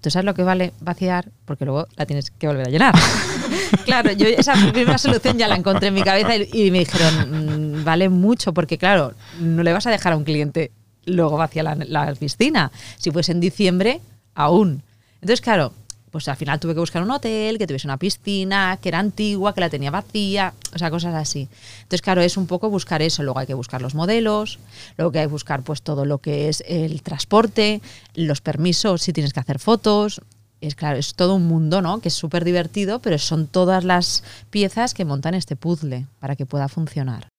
¿Tú 0.00 0.10
sabes 0.10 0.26
lo 0.26 0.34
que 0.34 0.42
vale 0.42 0.72
vaciar? 0.80 1.30
Porque 1.44 1.64
luego 1.64 1.86
la 1.96 2.06
tienes 2.06 2.30
que 2.32 2.48
volver 2.48 2.66
a 2.66 2.70
llenar. 2.70 2.94
claro, 3.84 4.10
yo 4.12 4.26
esa 4.26 4.54
primera 4.72 4.98
solución 4.98 5.38
ya 5.38 5.46
la 5.46 5.54
encontré 5.54 5.88
en 5.88 5.94
mi 5.94 6.02
cabeza 6.02 6.36
y, 6.36 6.48
y 6.52 6.70
me 6.72 6.80
dijeron, 6.80 7.78
mmm, 7.80 7.84
vale 7.84 8.08
mucho, 8.08 8.52
porque 8.52 8.78
claro, 8.78 9.14
no 9.38 9.62
le 9.62 9.72
vas 9.72 9.86
a 9.86 9.90
dejar 9.90 10.12
a 10.12 10.16
un 10.16 10.24
cliente 10.24 10.72
luego 11.04 11.36
vacía 11.36 11.62
la, 11.62 11.74
la 11.74 12.14
piscina. 12.14 12.70
Si 12.96 13.10
fuese 13.10 13.32
en 13.32 13.40
diciembre, 13.40 14.00
aún. 14.34 14.82
Entonces, 15.20 15.40
claro, 15.40 15.72
pues 16.12 16.28
al 16.28 16.36
final 16.36 16.60
tuve 16.60 16.74
que 16.74 16.80
buscar 16.80 17.02
un 17.02 17.10
hotel 17.10 17.58
que 17.58 17.66
tuviese 17.66 17.86
una 17.86 17.96
piscina, 17.96 18.78
que 18.80 18.90
era 18.90 18.98
antigua, 18.98 19.54
que 19.54 19.62
la 19.62 19.70
tenía 19.70 19.90
vacía, 19.90 20.52
o 20.74 20.78
sea, 20.78 20.90
cosas 20.90 21.14
así. 21.14 21.48
Entonces, 21.78 22.02
claro, 22.02 22.20
es 22.20 22.36
un 22.36 22.46
poco 22.46 22.68
buscar 22.68 23.00
eso. 23.00 23.22
Luego 23.22 23.40
hay 23.40 23.46
que 23.46 23.54
buscar 23.54 23.80
los 23.80 23.94
modelos, 23.94 24.58
luego 24.98 25.10
que 25.10 25.20
hay 25.20 25.24
que 25.24 25.32
buscar 25.32 25.62
pues 25.62 25.80
todo 25.80 26.04
lo 26.04 26.18
que 26.18 26.50
es 26.50 26.62
el 26.68 27.02
transporte, 27.02 27.80
los 28.14 28.42
permisos, 28.42 29.02
si 29.02 29.14
tienes 29.14 29.32
que 29.32 29.40
hacer 29.40 29.58
fotos. 29.58 30.20
Es 30.60 30.76
claro, 30.76 30.98
es 30.98 31.14
todo 31.14 31.34
un 31.34 31.46
mundo, 31.46 31.80
¿no? 31.80 32.00
Que 32.00 32.08
es 32.08 32.14
súper 32.14 32.44
divertido, 32.44 33.00
pero 33.00 33.18
son 33.18 33.46
todas 33.48 33.82
las 33.82 34.22
piezas 34.50 34.94
que 34.94 35.06
montan 35.06 35.34
este 35.34 35.56
puzzle 35.56 36.06
para 36.20 36.36
que 36.36 36.46
pueda 36.46 36.68
funcionar. 36.68 37.31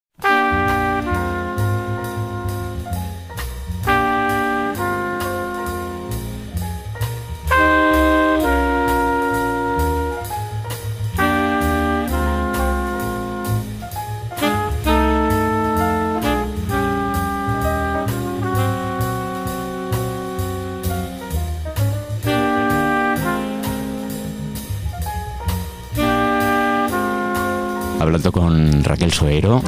Con 28.33 28.83
Raquel 28.83 29.13
Suero. 29.13 29.61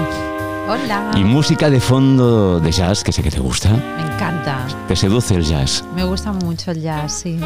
Hola. 0.68 1.12
Y 1.16 1.24
música 1.24 1.70
de 1.70 1.80
fondo 1.80 2.60
de 2.60 2.72
jazz, 2.72 3.04
que 3.04 3.12
sé 3.12 3.22
que 3.22 3.30
te 3.30 3.40
gusta. 3.40 3.70
Me 3.70 4.02
encanta. 4.02 4.66
¿Te 4.88 4.96
seduce 4.96 5.36
el 5.36 5.44
jazz? 5.44 5.86
Me 5.96 6.04
gusta 6.04 6.34
mucho 6.34 6.72
el 6.72 6.82
jazz, 6.82 7.14
sí. 7.14 7.40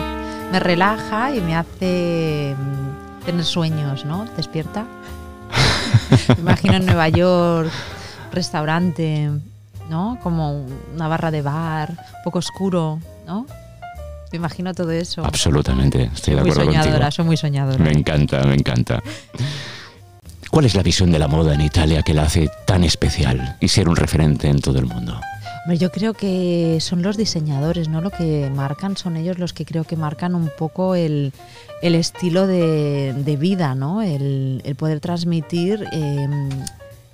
Me 0.51 0.59
relaja 0.59 1.35
y 1.35 1.41
me 1.41 1.57
hace 1.57 2.55
mm, 2.57 3.25
tener 3.25 3.43
sueños, 3.43 4.05
¿no? 4.05 4.25
Despierta. 4.37 4.85
me 6.29 6.41
imagino 6.41 6.75
en 6.75 6.85
Nueva 6.85 7.09
York, 7.09 7.69
restaurante, 8.31 9.29
¿no? 9.89 10.17
Como 10.23 10.65
una 10.95 11.07
barra 11.09 11.31
de 11.31 11.41
bar, 11.41 11.89
un 11.91 12.23
poco 12.23 12.39
oscuro, 12.39 12.99
¿no? 13.27 13.45
Me 14.31 14.37
imagino 14.37 14.73
todo 14.73 14.91
eso. 14.91 15.25
Absolutamente, 15.25 16.09
estoy 16.13 16.35
de 16.35 16.39
acuerdo 16.39 16.63
muy 16.63 16.73
soñadora, 16.73 16.91
contigo. 16.91 17.11
Soy 17.11 17.25
muy 17.25 17.37
soñadora. 17.37 17.83
Me 17.83 17.91
encanta, 17.91 18.41
me 18.43 18.53
encanta. 18.53 19.03
¿Cuál 20.51 20.65
es 20.65 20.75
la 20.75 20.83
visión 20.83 21.11
de 21.11 21.19
la 21.19 21.27
moda 21.27 21.53
en 21.53 21.61
Italia 21.61 22.01
que 22.01 22.13
la 22.13 22.23
hace 22.23 22.49
tan 22.65 22.83
especial 22.83 23.57
y 23.59 23.67
ser 23.67 23.87
un 23.87 23.95
referente 23.95 24.47
en 24.47 24.59
todo 24.59 24.79
el 24.79 24.85
mundo? 24.85 25.19
Yo 25.77 25.91
creo 25.91 26.15
que 26.15 26.79
son 26.81 27.03
los 27.03 27.15
diseñadores, 27.15 27.89
¿no? 27.89 28.01
Lo 28.01 28.09
que 28.09 28.49
marcan, 28.49 28.97
son 28.97 29.17
ellos 29.17 29.37
los 29.37 29.53
que 29.53 29.65
creo 29.65 29.83
que 29.83 29.95
marcan 29.95 30.33
un 30.33 30.49
poco 30.57 30.95
el, 30.95 31.33
estilo 31.83 32.47
de, 32.47 33.37
vida, 33.39 33.75
¿no? 33.75 34.01
El, 34.01 34.75
poder 34.77 34.99
transmitir 34.99 35.85
em, 35.91 36.49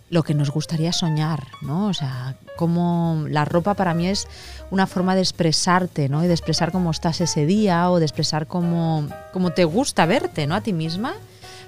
lo 0.10 0.24
que 0.24 0.34
nos 0.34 0.52
gustaría 0.52 0.94
soñar, 0.94 1.48
¿no? 1.62 1.88
O 1.88 1.94
sea, 1.94 2.38
como 2.56 3.26
la 3.28 3.44
ropa 3.44 3.74
para 3.74 3.94
mí 3.94 4.08
es 4.08 4.28
una 4.72 4.88
forma 4.88 5.16
de 5.16 5.22
expresarte, 5.22 6.08
¿no? 6.08 6.24
Y 6.24 6.28
de 6.28 6.34
expresar 6.34 6.72
cómo 6.72 6.92
estás 6.92 7.20
ese 7.20 7.46
día 7.46 7.90
o 7.92 8.00
de 8.00 8.06
expresar 8.06 8.48
cómo, 8.48 9.10
cómo 9.34 9.52
te 9.52 9.66
gusta 9.66 10.06
verte, 10.06 10.48
¿no? 10.48 10.56
A 10.56 10.62
ti 10.62 10.72
misma. 10.72 11.16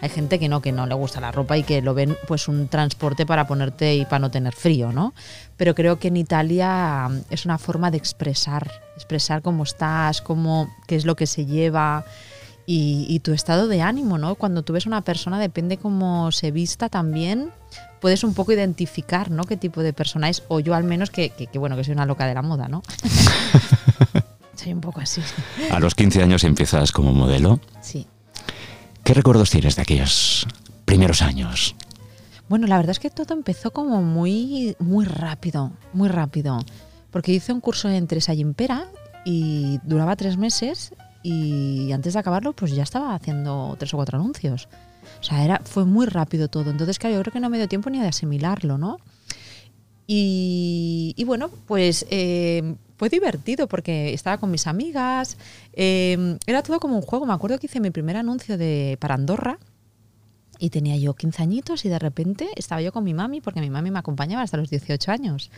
Hay 0.02 0.10
gente 0.10 0.40
que 0.40 0.48
no, 0.50 0.62
que 0.62 0.72
no 0.72 0.86
le 0.86 0.96
gusta 0.96 1.20
la 1.20 1.32
ropa 1.32 1.58
y 1.58 1.64
que 1.64 1.82
lo 1.82 1.94
ven 1.94 2.16
pues 2.28 2.48
un 2.48 2.68
transporte 2.68 3.26
para 3.26 3.48
ponerte 3.48 3.96
y 3.96 4.06
para 4.06 4.20
no 4.20 4.32
tener 4.32 4.54
frío, 4.54 4.92
¿no? 4.92 5.14
Pero 5.58 5.74
creo 5.74 6.00
que 6.00 6.10
en 6.10 6.18
Italia 6.18 7.08
mm, 7.10 7.22
es 7.30 7.46
una 7.46 7.58
forma 7.58 7.92
de 7.92 7.98
expresar, 7.98 8.72
expresar 8.96 9.42
cómo 9.42 9.64
estás, 9.64 10.22
cómo, 10.22 10.70
qué 10.88 10.96
es 10.96 11.06
lo 11.06 11.16
que 11.16 11.28
se 11.28 11.46
lleva 11.46 12.06
y, 12.70 13.22
tu 13.24 13.32
estado 13.32 13.70
de 13.70 13.82
ánimo, 13.82 14.18
¿no? 14.18 14.36
Cuando 14.36 14.62
tú 14.62 14.74
ves 14.74 14.86
a 14.86 14.90
una 14.90 15.02
persona, 15.02 15.40
depende 15.40 15.78
cómo 15.78 16.34
se 16.34 16.52
vista 16.52 16.90
también, 16.90 17.50
puedes 18.02 18.26
un 18.26 18.34
poco 18.34 18.52
identificar, 18.52 19.32
¿no? 19.32 19.46
Qué 19.46 19.56
tipo 19.56 19.82
de 19.82 19.94
persona 19.94 20.28
es, 20.28 20.44
o 20.50 20.60
yo 20.60 20.76
al 20.76 20.84
menos 20.84 21.10
que, 21.10 21.30
que 21.30 21.58
bueno, 21.58 21.78
que 21.78 21.86
soy 21.86 21.94
una 21.94 22.06
loca 22.06 22.28
de 22.28 22.34
la 22.34 22.42
moda, 22.42 22.68
¿no? 22.68 22.84
soy 24.56 24.74
un 24.74 24.82
poco 24.82 25.00
así. 25.00 25.22
A 25.72 25.80
los 25.80 25.96
15 25.96 26.22
años 26.22 26.44
empiezas 26.44 26.92
como 26.92 27.14
modelo. 27.14 27.62
Sí. 27.82 28.06
¿Qué 29.08 29.14
recuerdos 29.14 29.52
tienes 29.52 29.78
de 29.78 29.84
aquellos 29.84 30.46
primeros 30.84 31.22
años? 31.22 31.78
Bueno, 32.50 32.68
la 32.68 32.76
verdad 32.76 32.92
es 32.92 33.00
que 33.00 33.10
todo 33.10 33.34
empezó 33.34 33.72
como 33.72 34.02
muy, 34.02 34.76
muy 34.80 35.06
rápido, 35.06 35.72
muy 35.94 36.10
rápido. 36.10 36.60
Porque 37.10 37.32
hice 37.32 37.54
un 37.54 37.62
curso 37.62 37.88
en 37.88 38.06
Teresa 38.06 38.36
Gimpera 38.36 38.92
y 39.24 39.80
duraba 39.86 40.18
tres 40.18 40.36
meses 40.36 40.94
y 41.24 41.90
antes 41.94 42.16
de 42.16 42.20
acabarlo 42.20 42.52
pues 42.52 42.76
ya 42.76 42.84
estaba 42.84 43.16
haciendo 43.16 43.78
tres 43.80 43.94
o 43.94 43.98
cuatro 43.98 44.20
anuncios. 44.20 44.68
O 45.22 45.24
sea, 45.24 45.42
era, 45.42 45.62
fue 45.64 45.86
muy 45.86 46.06
rápido 46.06 46.50
todo. 46.50 46.70
Entonces, 46.70 47.00
claro, 47.00 47.16
yo 47.16 47.22
creo 47.22 47.32
que 47.32 47.40
no 47.40 47.50
me 47.50 47.60
dio 47.60 47.70
tiempo 47.70 47.90
ni 47.90 48.02
de 48.02 48.10
asimilarlo, 48.10 48.78
¿no? 48.78 48.98
Y, 50.06 51.24
bueno, 51.26 51.50
pues 51.66 52.06
eh, 52.10 52.76
fue 52.98 53.10
divertido 53.10 53.68
porque 53.68 54.14
estaba 54.14 54.38
con 54.38 54.52
mis 54.52 54.68
amigas, 54.68 55.38
em, 55.74 56.38
era 56.46 56.64
todo 56.64 56.80
como 56.80 56.96
un 56.96 57.02
juego. 57.02 57.26
Me 57.26 57.34
acuerdo 57.34 57.60
que 57.60 57.68
hice 57.68 57.80
mi 57.80 57.92
primer 57.92 58.18
anuncio 58.18 58.58
de, 58.58 58.98
para 59.00 59.16
Andorra 59.16 59.60
y 60.60 60.72
tenía 60.72 60.98
yo 60.98 61.14
15 61.14 61.44
añitos 61.44 61.86
y 61.86 61.90
de 61.90 62.00
repente 62.00 62.50
estaba 62.56 62.82
yo 62.82 62.92
con 62.92 63.04
mi 63.04 63.14
mami, 63.14 63.42
porque 63.42 63.62
mi 63.62 63.70
mami 63.70 63.92
me 63.92 64.00
acompañaba 64.00 64.42
hasta 64.42 64.58
los 64.58 64.70
18 64.70 65.12
años. 65.12 65.52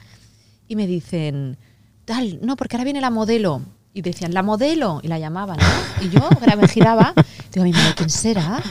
Y 0.68 0.76
me 0.76 0.86
dicen, 0.86 1.58
tal, 2.06 2.40
no, 2.42 2.58
porque 2.58 2.76
ahora 2.76 2.84
viene 2.84 3.02
la 3.02 3.10
modelo. 3.10 3.62
Y 3.94 4.02
decían, 4.02 4.34
la 4.34 4.44
modelo, 4.44 5.00
y 5.02 5.08
la 5.08 5.18
llamaban. 5.18 5.58
Y 6.02 6.10
yo 6.10 6.30
me 6.58 6.68
giraba, 6.68 7.14
digo, 7.52 7.64
mi 7.64 7.72
madre, 7.72 7.96
¿quién 7.96 8.10
será? 8.10 8.62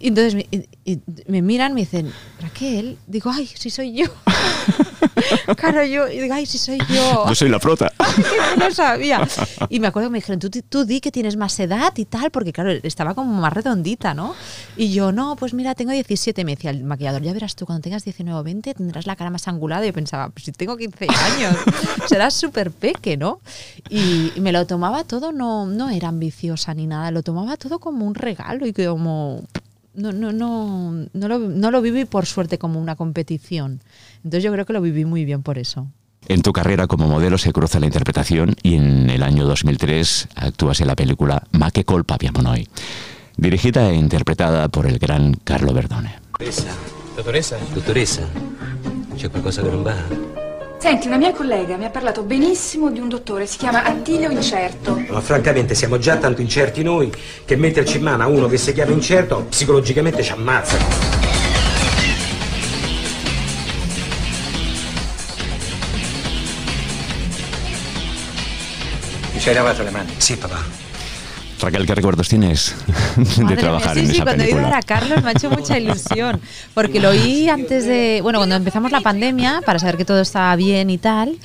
Y 0.00 0.08
entonces 0.08 0.34
me, 0.34 0.46
me 1.26 1.42
miran, 1.42 1.74
me 1.74 1.80
dicen, 1.80 2.10
Raquel, 2.40 2.96
digo, 3.06 3.30
ay, 3.30 3.46
si 3.46 3.68
soy 3.68 3.92
yo. 3.92 4.06
claro, 5.56 5.84
yo 5.84 6.06
digo, 6.06 6.32
ay, 6.32 6.46
si 6.46 6.56
soy 6.56 6.78
yo. 6.88 7.26
Yo 7.28 7.34
soy 7.34 7.50
la 7.50 7.58
prota. 7.58 7.92
no 8.58 8.70
sabía. 8.70 9.28
Y 9.68 9.78
me 9.78 9.88
acuerdo 9.88 10.08
que 10.08 10.12
me 10.12 10.18
dijeron, 10.18 10.38
tú, 10.38 10.50
tú 10.50 10.84
di 10.86 11.00
que 11.00 11.12
tienes 11.12 11.36
más 11.36 11.58
edad 11.60 11.92
y 11.96 12.06
tal, 12.06 12.30
porque 12.30 12.52
claro, 12.52 12.70
estaba 12.70 13.14
como 13.14 13.40
más 13.40 13.52
redondita, 13.52 14.14
¿no? 14.14 14.34
Y 14.76 14.90
yo, 14.92 15.12
no, 15.12 15.36
pues 15.36 15.52
mira, 15.52 15.74
tengo 15.74 15.92
17. 15.92 16.44
Me 16.44 16.56
decía 16.56 16.70
el 16.70 16.82
maquillador, 16.84 17.22
ya 17.22 17.32
verás 17.32 17.54
tú, 17.54 17.66
cuando 17.66 17.82
tengas 17.82 18.04
19 18.04 18.40
o 18.40 18.42
20 18.42 18.74
tendrás 18.74 19.06
la 19.06 19.16
cara 19.16 19.30
más 19.30 19.48
angulada. 19.48 19.84
Y 19.84 19.88
yo 19.88 19.92
pensaba, 19.92 20.30
pues 20.30 20.44
si 20.46 20.52
tengo 20.52 20.78
15 20.78 21.06
años, 21.08 21.56
serás 22.08 22.34
súper 22.34 22.70
peque, 22.70 23.16
¿no? 23.16 23.40
Y, 23.88 24.32
me 24.40 24.52
lo 24.52 24.66
tomaba 24.66 25.04
todo, 25.04 25.32
no, 25.32 25.66
no 25.66 25.90
era 25.90 26.08
ambiciosa 26.08 26.72
ni 26.72 26.86
nada, 26.86 27.10
lo 27.10 27.22
tomaba 27.22 27.58
todo 27.58 27.78
como 27.78 28.06
un 28.06 28.14
regalo 28.14 28.66
y 28.66 28.72
como 28.72 29.44
no, 30.00 30.12
no, 30.12 30.32
no, 30.32 31.06
no, 31.12 31.28
lo, 31.28 31.38
no 31.38 31.70
lo 31.70 31.82
viví 31.82 32.04
por 32.04 32.26
suerte 32.26 32.58
como 32.58 32.80
una 32.80 32.96
competición. 32.96 33.80
Entonces 34.24 34.42
yo 34.42 34.52
creo 34.52 34.64
que 34.64 34.72
lo 34.72 34.80
viví 34.80 35.04
muy 35.04 35.24
bien 35.24 35.42
por 35.42 35.58
eso. 35.58 35.88
En 36.28 36.42
tu 36.42 36.52
carrera 36.52 36.86
como 36.86 37.08
modelo 37.08 37.38
se 37.38 37.52
cruza 37.52 37.80
la 37.80 37.86
interpretación 37.86 38.54
y 38.62 38.74
en 38.74 39.10
el 39.10 39.22
año 39.22 39.44
2003 39.46 40.28
actúas 40.36 40.80
en 40.80 40.86
la 40.86 40.94
película 40.94 41.42
Ma 41.52 41.70
che 41.70 41.84
colpa 41.84 42.14
abbiamo 42.14 42.42
noi, 42.42 42.68
dirigida 43.36 43.90
e 43.90 43.94
interpretada 43.94 44.68
por 44.68 44.86
el 44.86 44.98
gran 44.98 45.34
Carlo 45.44 45.72
Verdone. 45.72 46.20
Dottoressa? 46.30 46.70
Dottoressa? 47.16 47.58
Dottoressa? 47.74 48.22
C'è 49.16 49.28
qualcosa 49.30 49.62
che 49.62 49.70
non 49.70 49.82
va? 49.82 50.39
Senti, 50.80 51.08
una 51.08 51.18
mia 51.18 51.34
collega 51.34 51.76
mi 51.76 51.84
ha 51.84 51.90
parlato 51.90 52.22
benissimo 52.22 52.90
di 52.90 53.00
un 53.00 53.08
dottore, 53.10 53.44
si 53.44 53.58
chiama 53.58 53.84
Attilio 53.84 54.30
Incerto. 54.30 54.98
Ma 55.10 55.20
francamente 55.20 55.74
siamo 55.74 55.98
già 55.98 56.16
tanto 56.16 56.40
incerti 56.40 56.82
noi 56.82 57.12
che 57.44 57.54
metterci 57.54 57.98
in 57.98 58.02
mano 58.04 58.22
a 58.22 58.28
uno 58.28 58.48
che 58.48 58.56
si 58.56 58.72
chiama 58.72 58.92
Incerto 58.92 59.44
psicologicamente 59.50 60.22
ci 60.22 60.32
ammazza. 60.32 60.78
¿Se 69.36 69.50
ha 69.50 69.54
lavado 69.54 69.82
las 69.82 69.92
manos? 69.92 70.12
Sí, 70.16 70.36
papá. 70.36 70.89
Raquel, 71.60 71.86
¿qué 71.86 71.94
recuerdos 71.94 72.28
tienes 72.28 72.74
de 73.16 73.56
trabajar 73.56 73.94
sí, 73.94 74.00
en 74.00 74.06
sí, 74.06 74.12
esa 74.14 74.24
cuando 74.24 74.44
película? 74.44 74.68
vi 74.68 74.74
a 74.74 74.82
Carlos 74.82 75.22
me 75.22 75.28
ha 75.28 75.32
hecho 75.32 75.50
mucha 75.50 75.78
ilusión, 75.78 76.40
porque 76.74 77.00
lo 77.00 77.10
oí 77.10 77.48
antes 77.48 77.84
de, 77.84 78.20
bueno, 78.22 78.38
cuando 78.38 78.56
empezamos 78.56 78.90
la 78.90 79.00
pandemia, 79.00 79.62
para 79.64 79.78
saber 79.78 79.96
que 79.96 80.04
todo 80.04 80.20
estaba 80.20 80.54
bien 80.56 80.90
y 80.90 80.98
tal, 80.98 81.38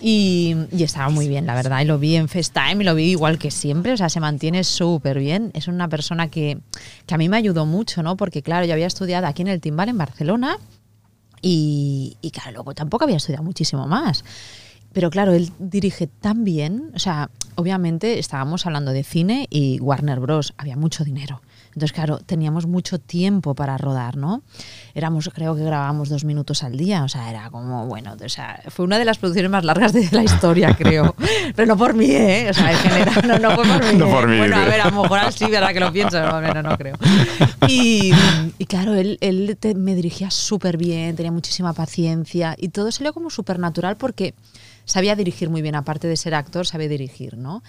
y, 0.00 0.56
y 0.72 0.82
estaba 0.82 1.08
muy 1.08 1.28
bien, 1.28 1.46
la 1.46 1.54
verdad, 1.54 1.80
y 1.80 1.84
lo 1.84 1.98
vi 1.98 2.16
en 2.16 2.28
FaceTime 2.28 2.82
y 2.82 2.84
lo 2.84 2.94
vi 2.94 3.10
igual 3.10 3.38
que 3.38 3.50
siempre, 3.50 3.92
o 3.92 3.96
sea, 3.96 4.08
se 4.08 4.20
mantiene 4.20 4.64
súper 4.64 5.18
bien, 5.18 5.50
es 5.54 5.68
una 5.68 5.88
persona 5.88 6.28
que, 6.28 6.58
que 7.06 7.14
a 7.14 7.18
mí 7.18 7.28
me 7.28 7.36
ayudó 7.36 7.66
mucho, 7.66 8.02
¿no? 8.02 8.16
Porque 8.16 8.42
claro, 8.42 8.66
yo 8.66 8.72
había 8.72 8.86
estudiado 8.86 9.26
aquí 9.26 9.42
en 9.42 9.48
el 9.48 9.60
Timbal 9.60 9.88
en 9.88 9.98
Barcelona, 9.98 10.58
y, 11.42 12.16
y 12.22 12.30
claro, 12.30 12.52
luego 12.52 12.74
tampoco 12.74 13.04
había 13.04 13.18
estudiado 13.18 13.44
muchísimo 13.44 13.86
más. 13.86 14.24
Pero 14.96 15.10
claro, 15.10 15.34
él 15.34 15.50
dirige 15.58 16.06
tan 16.06 16.42
bien, 16.42 16.90
o 16.94 16.98
sea, 16.98 17.28
obviamente 17.54 18.18
estábamos 18.18 18.64
hablando 18.64 18.92
de 18.92 19.04
cine 19.04 19.46
y 19.50 19.78
Warner 19.80 20.20
Bros. 20.20 20.54
había 20.56 20.74
mucho 20.74 21.04
dinero. 21.04 21.42
Entonces, 21.66 21.92
claro, 21.92 22.16
teníamos 22.24 22.64
mucho 22.64 22.98
tiempo 22.98 23.54
para 23.54 23.76
rodar, 23.76 24.16
¿no? 24.16 24.40
Éramos, 24.94 25.28
creo 25.34 25.54
que 25.54 25.62
grabábamos 25.64 26.08
dos 26.08 26.24
minutos 26.24 26.62
al 26.62 26.78
día, 26.78 27.04
o 27.04 27.08
sea, 27.10 27.28
era 27.28 27.50
como, 27.50 27.84
bueno, 27.86 28.16
o 28.24 28.28
sea, 28.30 28.62
fue 28.70 28.86
una 28.86 28.98
de 28.98 29.04
las 29.04 29.18
producciones 29.18 29.50
más 29.50 29.66
largas 29.66 29.92
de 29.92 30.08
la 30.12 30.24
historia, 30.24 30.74
creo. 30.74 31.14
Pero 31.54 31.68
no 31.68 31.76
por 31.76 31.92
mí, 31.92 32.06
¿eh? 32.10 32.46
O 32.48 32.54
sea, 32.54 32.72
en 32.72 32.78
general, 32.78 33.28
no, 33.28 33.38
no 33.38 33.50
fue 33.54 33.64
por 33.66 33.84
mí. 33.92 33.98
No 33.98 34.08
por 34.10 34.26
mí, 34.26 34.38
Bueno, 34.38 34.56
a 34.56 34.64
ver, 34.64 34.80
a 34.80 34.90
lo 34.90 35.02
mejor 35.02 35.30
sí, 35.30 35.44
verdad 35.50 35.74
que 35.74 35.80
lo 35.80 35.92
pienso, 35.92 36.12
pero 36.16 36.40
bueno, 36.40 36.62
no 36.62 36.78
creo. 36.78 36.96
Y, 37.68 38.12
y 38.56 38.64
claro, 38.64 38.94
él, 38.94 39.18
él 39.20 39.58
te- 39.60 39.74
me 39.74 39.94
dirigía 39.94 40.30
súper 40.30 40.78
bien, 40.78 41.14
tenía 41.16 41.32
muchísima 41.32 41.74
paciencia 41.74 42.54
y 42.58 42.68
todo 42.68 42.90
salió 42.90 43.12
como 43.12 43.28
súper 43.28 43.58
natural 43.58 43.96
porque 43.98 44.32
sabía 44.86 45.14
dirigir 45.14 45.50
muy 45.50 45.60
bien, 45.60 45.74
aparte 45.74 46.08
de 46.08 46.16
ser 46.16 46.34
actor, 46.34 46.66
sabía 46.66 46.88
dirigir, 46.88 47.36
¿no? 47.36 47.62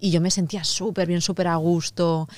Y 0.00 0.10
yo 0.10 0.20
me 0.20 0.30
sentía 0.32 0.64
súper 0.64 1.06
bien, 1.06 1.20
súper 1.20 1.46
a 1.46 1.54
gusto. 1.56 2.28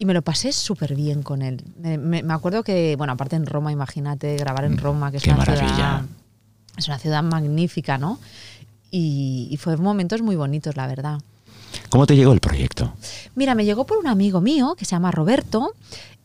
Y 0.00 0.04
me 0.04 0.14
lo 0.14 0.22
pasé 0.22 0.52
súper 0.52 0.94
bien 0.96 1.22
con 1.22 1.42
él. 1.42 1.62
Me, 1.80 1.98
me- 1.98 2.22
me 2.24 2.32
acuerdo 2.34 2.62
que, 2.64 2.94
bueno, 2.96 3.12
aparte 3.12 3.36
en 3.36 3.46
Roma, 3.46 3.70
imagínate, 3.72 4.36
grabar 4.36 4.64
en 4.64 4.78
Roma, 4.78 5.10
que 5.12 5.16
es 5.18 5.22
qué 5.22 5.30
una 5.30 5.38
maravilla. 5.38 5.74
ciudad. 5.74 6.02
Es 6.76 6.86
una 6.88 6.98
ciudad 6.98 7.22
magnífica, 7.22 7.98
¿no? 7.98 8.18
Y, 8.90 9.48
y 9.50 9.56
fue 9.56 9.76
momentos 9.76 10.22
muy 10.22 10.36
bonitos, 10.36 10.76
la 10.76 10.86
verdad. 10.86 11.18
¿Cómo 11.90 12.06
te 12.06 12.16
llegó 12.16 12.32
el 12.32 12.40
proyecto? 12.40 12.94
Mira, 13.34 13.54
me 13.54 13.64
llegó 13.64 13.84
por 13.86 13.98
un 13.98 14.06
amigo 14.06 14.40
mío 14.40 14.74
que 14.78 14.84
se 14.84 14.92
llama 14.92 15.10
Roberto. 15.10 15.72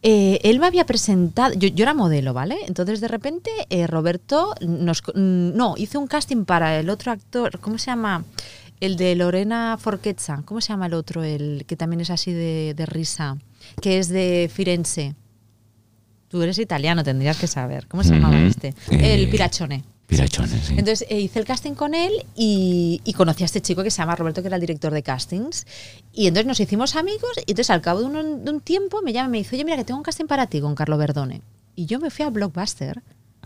Eh, 0.05 0.39
él 0.43 0.59
me 0.59 0.67
había 0.67 0.85
presentado, 0.85 1.53
yo, 1.53 1.69
yo 1.69 1.83
era 1.83 1.93
modelo, 1.93 2.33
¿vale? 2.33 2.57
Entonces 2.67 2.99
de 2.99 3.07
repente 3.07 3.49
eh, 3.69 3.87
Roberto 3.87 4.53
nos, 4.59 5.01
mm, 5.01 5.55
no, 5.55 5.75
hizo 5.77 5.97
un 5.97 6.07
casting 6.07 6.43
para 6.43 6.77
el 6.77 6.89
otro 6.89 7.13
actor, 7.13 7.59
¿cómo 7.59 7.77
se 7.77 7.85
llama? 7.85 8.25
El 8.81 8.97
de 8.97 9.15
Lorena 9.15 9.77
Forquezza, 9.79 10.41
¿cómo 10.43 10.59
se 10.59 10.73
llama 10.73 10.87
el 10.87 10.93
otro? 10.93 11.23
El 11.23 11.63
que 11.65 11.77
también 11.77 12.01
es 12.01 12.09
así 12.09 12.33
de, 12.33 12.73
de 12.75 12.85
risa, 12.85 13.37
que 13.81 13.97
es 13.97 14.09
de 14.09 14.51
Firenze. 14.53 15.15
Tú 16.27 16.41
eres 16.41 16.59
italiano, 16.59 17.03
tendrías 17.03 17.37
que 17.37 17.47
saber. 17.47 17.87
¿Cómo 17.87 18.03
se 18.03 18.15
llamaba 18.15 18.37
este? 18.39 18.73
Eh, 18.89 19.13
El 19.13 19.29
Pirachone. 19.29 19.83
Pirachones, 20.07 20.65
sí. 20.65 20.73
Entonces 20.77 21.05
eh, 21.09 21.19
hice 21.19 21.39
el 21.39 21.45
casting 21.45 21.73
con 21.73 21.95
él 21.95 22.11
y, 22.35 23.01
y 23.05 23.13
conocí 23.13 23.43
a 23.43 23.45
este 23.45 23.61
chico 23.61 23.83
que 23.83 23.89
se 23.91 23.97
llama 23.99 24.15
Roberto, 24.15 24.41
que 24.41 24.47
era 24.47 24.57
el 24.57 24.61
director 24.61 24.93
de 24.93 25.01
castings. 25.01 25.65
Y 26.11 26.27
entonces 26.27 26.45
nos 26.45 26.59
hicimos 26.59 26.95
amigos 26.95 27.31
y 27.37 27.51
entonces 27.51 27.69
al 27.69 27.81
cabo 27.81 28.01
de 28.01 28.05
un, 28.07 28.45
de 28.45 28.51
un 28.51 28.61
tiempo 28.61 29.01
me 29.01 29.13
llama 29.13 29.27
y 29.29 29.31
me 29.31 29.37
dice, 29.39 29.55
oye, 29.55 29.65
mira, 29.65 29.77
que 29.77 29.85
tengo 29.85 29.97
un 29.97 30.03
casting 30.03 30.25
para 30.27 30.47
ti 30.47 30.61
con 30.61 30.75
Carlo 30.75 30.97
Verdone. 30.97 31.41
Y 31.75 31.85
yo 31.85 31.99
me 31.99 32.09
fui 32.11 32.25
a 32.25 32.29
Blockbuster 32.29 33.01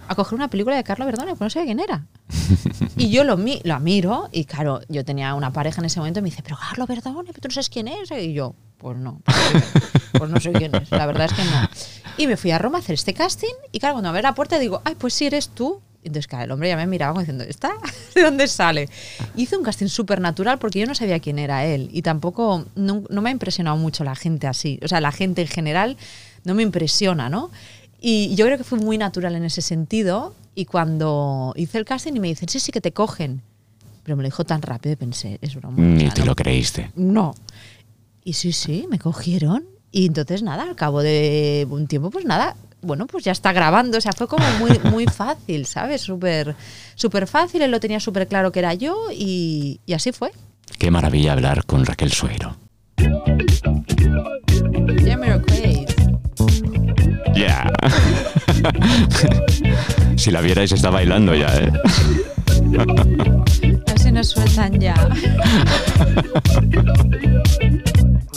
a 0.10 0.16
coger 0.16 0.36
una 0.36 0.50
película 0.50 0.76
de 0.76 0.84
Carlo 0.84 1.06
Verdone, 1.06 1.32
pues 1.36 1.42
no 1.42 1.50
sabía 1.50 1.66
quién 1.68 1.80
era. 1.80 2.06
Y 2.98 3.10
yo 3.12 3.24
lo, 3.24 3.38
mi- 3.38 3.62
lo 3.64 3.80
miro 3.80 4.28
y 4.32 4.46
claro, 4.46 4.82
yo 4.90 5.06
tenía 5.06 5.36
una 5.36 5.54
pareja 5.54 5.82
en 5.82 5.86
ese 5.86 6.00
momento 6.00 6.20
y 6.20 6.24
me 6.24 6.30
dice, 6.32 6.42
pero 6.42 6.58
Carlo 6.58 6.88
Verdone, 6.88 7.32
¿tú 7.32 7.40
no 7.48 7.52
sabes 7.54 7.70
quién 7.70 7.88
es? 7.88 8.10
Y 8.12 8.34
yo, 8.34 8.56
pues 8.80 8.98
no, 8.98 9.22
pues 9.24 9.38
no 9.54 9.60
sé- 9.60 9.90
pues 10.18 10.32
no 10.32 10.40
sé 10.40 10.52
quién 10.54 10.74
es, 10.76 10.90
la 10.90 11.06
verdad 11.06 11.28
es 11.28 11.34
que 11.34 11.44
no. 11.44 11.70
Y 12.18 12.26
me 12.26 12.36
fui 12.38 12.50
a 12.50 12.58
Roma 12.58 12.80
a 12.80 12.82
hacer 12.82 12.96
este 12.96 13.14
casting 13.14 13.54
y 13.72 13.80
claro, 13.80 13.94
cuando 13.96 14.08
me 14.08 14.18
abre 14.18 14.24
la 14.24 14.34
puerta 14.34 14.58
digo, 14.58 14.82
ay, 14.84 14.96
pues 14.96 15.14
sí 15.14 15.28
eres 15.28 15.50
tú. 15.50 15.80
Entonces, 16.08 16.28
claro, 16.28 16.46
el 16.46 16.52
hombre 16.52 16.70
ya 16.70 16.78
me 16.78 16.88
miraba 16.88 17.12
como 17.12 17.22
diciendo, 17.22 17.44
¿está? 17.44 17.72
¿De 18.16 18.22
dónde 18.22 18.48
sale? 18.48 18.90
Hice 19.36 19.58
un 19.58 19.64
casting 19.64 19.88
súper 19.88 20.22
natural 20.22 20.58
porque 20.58 20.80
yo 20.80 20.86
no 20.86 20.96
sabía 20.96 21.20
quién 21.20 21.38
era 21.38 21.66
él 21.66 21.90
y 21.92 22.02
tampoco, 22.02 22.66
no, 22.76 23.04
no 23.10 23.22
me 23.22 23.30
ha 23.30 23.34
impresionado 23.34 23.78
mucho 23.78 24.04
la 24.04 24.16
gente 24.16 24.48
así. 24.48 24.80
O 24.84 24.88
sea, 24.88 25.02
la 25.02 25.12
gente 25.12 25.42
en 25.42 25.48
general 25.48 25.98
no 26.44 26.56
me 26.56 26.64
impresiona, 26.64 27.30
¿no? 27.30 27.52
Y 28.00 28.36
yo 28.36 28.46
creo 28.46 28.58
que 28.58 28.64
fue 28.64 28.80
muy 28.80 28.98
natural 28.98 29.36
en 29.36 29.44
ese 29.44 29.62
sentido. 29.62 30.34
Y 30.56 30.66
cuando 30.66 31.54
hice 31.56 31.78
el 31.78 31.86
casting 31.86 32.14
y 32.14 32.20
me 32.20 32.28
dicen, 32.28 32.50
sí, 32.50 32.60
sí, 32.60 32.72
que 32.72 32.82
te 32.82 32.92
cogen. 32.92 33.42
Pero 34.04 34.16
me 34.16 34.24
lo 34.24 34.28
dijo 34.28 34.46
tan 34.46 34.62
rápido 34.62 34.94
y 34.94 34.96
pensé, 34.96 35.38
es 35.42 35.56
broma. 35.56 35.78
Ni 35.78 36.10
te 36.10 36.26
lo 36.26 36.36
creíste. 36.36 36.92
No. 36.96 37.36
Y 38.24 38.34
sí, 38.34 38.54
sí, 38.54 38.88
me 38.90 38.98
cogieron. 38.98 39.66
Y 39.92 40.06
entonces 40.06 40.42
nada, 40.44 40.64
al 40.64 40.76
cabo 40.76 41.02
de 41.02 41.68
un 41.70 41.88
tiempo, 41.88 42.10
pues 42.10 42.26
nada, 42.26 42.56
bueno, 42.82 43.08
pues 43.08 43.24
ya 43.24 43.32
está 43.32 43.54
grabando. 43.54 43.98
O 43.98 44.02
sea, 44.02 44.12
fue 44.14 44.28
como 44.28 44.46
muy, 44.60 44.80
muy 44.92 45.06
fácil, 45.06 45.66
¿sabes? 45.66 46.02
Súper 46.02 46.56
súper 46.96 47.28
fácil, 47.28 47.62
él 47.62 47.72
lo 47.72 47.80
tenía 47.80 48.00
súper 48.00 48.28
claro 48.28 48.52
que 48.52 48.60
era 48.60 48.74
yo 48.74 49.08
y, 49.14 49.80
y 49.86 49.94
así 49.94 50.12
fue. 50.12 50.32
Qué 50.78 50.92
maravilla 50.92 51.34
hablar 51.34 51.66
con 51.66 51.86
Raquel 51.86 52.12
Suero. 52.12 52.58
Ya. 57.38 57.70
si 60.16 60.32
la 60.32 60.42
vierais 60.42 60.72
está 60.72 60.90
bailando 60.90 61.36
ya, 61.36 61.56
¿eh? 61.56 61.72
Si 63.98 64.12
nos 64.12 64.30
sueltan 64.30 64.80
ya. 64.80 64.96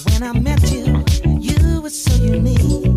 When 0.05 0.23
I 0.23 0.33
met 0.41 0.61
you, 0.71 1.03
you 1.39 1.81
were 1.81 1.91
so 1.91 2.13
unique. 2.23 2.90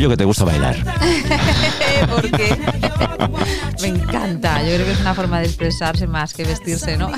Intuyo 0.00 0.08
que 0.08 0.16
te 0.16 0.24
gusta 0.24 0.44
bailar. 0.46 0.76
Porque 2.10 2.56
me 3.82 3.88
encanta. 3.88 4.62
Yo 4.62 4.74
creo 4.76 4.86
que 4.86 4.92
es 4.92 5.00
una 5.00 5.12
forma 5.12 5.40
de 5.40 5.44
expresarse 5.44 6.06
más 6.06 6.32
que 6.32 6.44
vestirse, 6.44 6.96
¿no? 6.96 7.10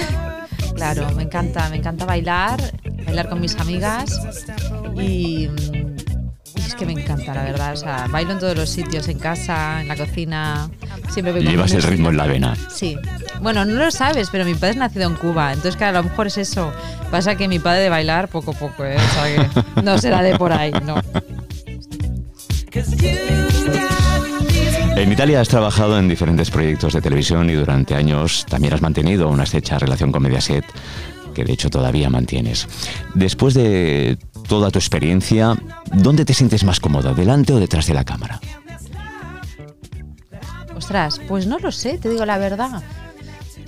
claro, 0.74 1.12
me 1.12 1.24
encanta, 1.24 1.68
me 1.68 1.76
encanta 1.76 2.06
bailar, 2.06 2.58
bailar 3.04 3.28
con 3.28 3.38
mis 3.38 3.54
amigas 3.56 4.18
y, 4.98 5.48
mm, 5.48 5.96
es 6.56 6.74
que 6.74 6.86
me 6.86 6.92
encanta, 6.92 7.34
la 7.34 7.42
verdad. 7.42 7.74
O 7.74 7.76
sea, 7.76 8.06
bailo 8.10 8.32
en 8.32 8.38
todos 8.38 8.56
los 8.56 8.70
sitios, 8.70 9.08
en 9.08 9.18
casa, 9.18 9.82
en 9.82 9.88
la 9.88 9.96
cocina. 9.96 10.70
Siempre 11.10 11.34
voy 11.34 11.42
Llevas 11.42 11.72
el 11.72 11.82
ritmo 11.82 12.08
en 12.08 12.16
la 12.16 12.26
vena. 12.26 12.56
Sí. 12.70 12.96
Bueno, 13.42 13.66
no 13.66 13.74
lo 13.74 13.90
sabes, 13.90 14.30
pero 14.32 14.46
mi 14.46 14.54
padre 14.54 14.70
es 14.70 14.76
nacido 14.78 15.06
en 15.06 15.16
Cuba, 15.16 15.52
entonces 15.52 15.76
claro, 15.76 15.98
a 15.98 16.02
lo 16.02 16.08
mejor 16.08 16.28
es 16.28 16.38
eso. 16.38 16.72
Pasa 17.10 17.34
que 17.34 17.46
mi 17.46 17.58
padre 17.58 17.80
de 17.80 17.88
bailar 17.90 18.28
poco 18.28 18.52
a 18.52 18.54
poco, 18.54 18.86
¿eh? 18.86 18.96
O 18.96 19.14
sea 19.14 19.62
que 19.74 19.82
no 19.82 19.98
será 19.98 20.22
de 20.22 20.38
por 20.38 20.54
ahí, 20.54 20.72
no. 20.82 20.94
En 24.96 25.12
Italia 25.12 25.40
has 25.40 25.48
trabajado 25.48 25.98
en 25.98 26.08
diferentes 26.08 26.50
proyectos 26.50 26.92
de 26.92 27.00
televisión 27.00 27.48
y 27.48 27.54
durante 27.54 27.94
años 27.94 28.44
también 28.48 28.74
has 28.74 28.82
mantenido 28.82 29.28
una 29.28 29.44
estrecha 29.44 29.78
relación 29.78 30.12
con 30.12 30.22
Mediaset, 30.22 30.64
que 31.34 31.44
de 31.44 31.52
hecho 31.52 31.70
todavía 31.70 32.10
mantienes. 32.10 32.66
Después 33.14 33.54
de 33.54 34.18
toda 34.48 34.70
tu 34.70 34.78
experiencia, 34.78 35.56
¿dónde 35.92 36.24
te 36.24 36.34
sientes 36.34 36.64
más 36.64 36.80
cómoda, 36.80 37.14
delante 37.14 37.52
o 37.52 37.60
detrás 37.60 37.86
de 37.86 37.94
la 37.94 38.04
cámara? 38.04 38.40
Ostras, 40.74 41.20
pues 41.28 41.46
no 41.46 41.58
lo 41.58 41.72
sé, 41.72 41.98
te 41.98 42.10
digo 42.10 42.26
la 42.26 42.38
verdad. 42.38 42.82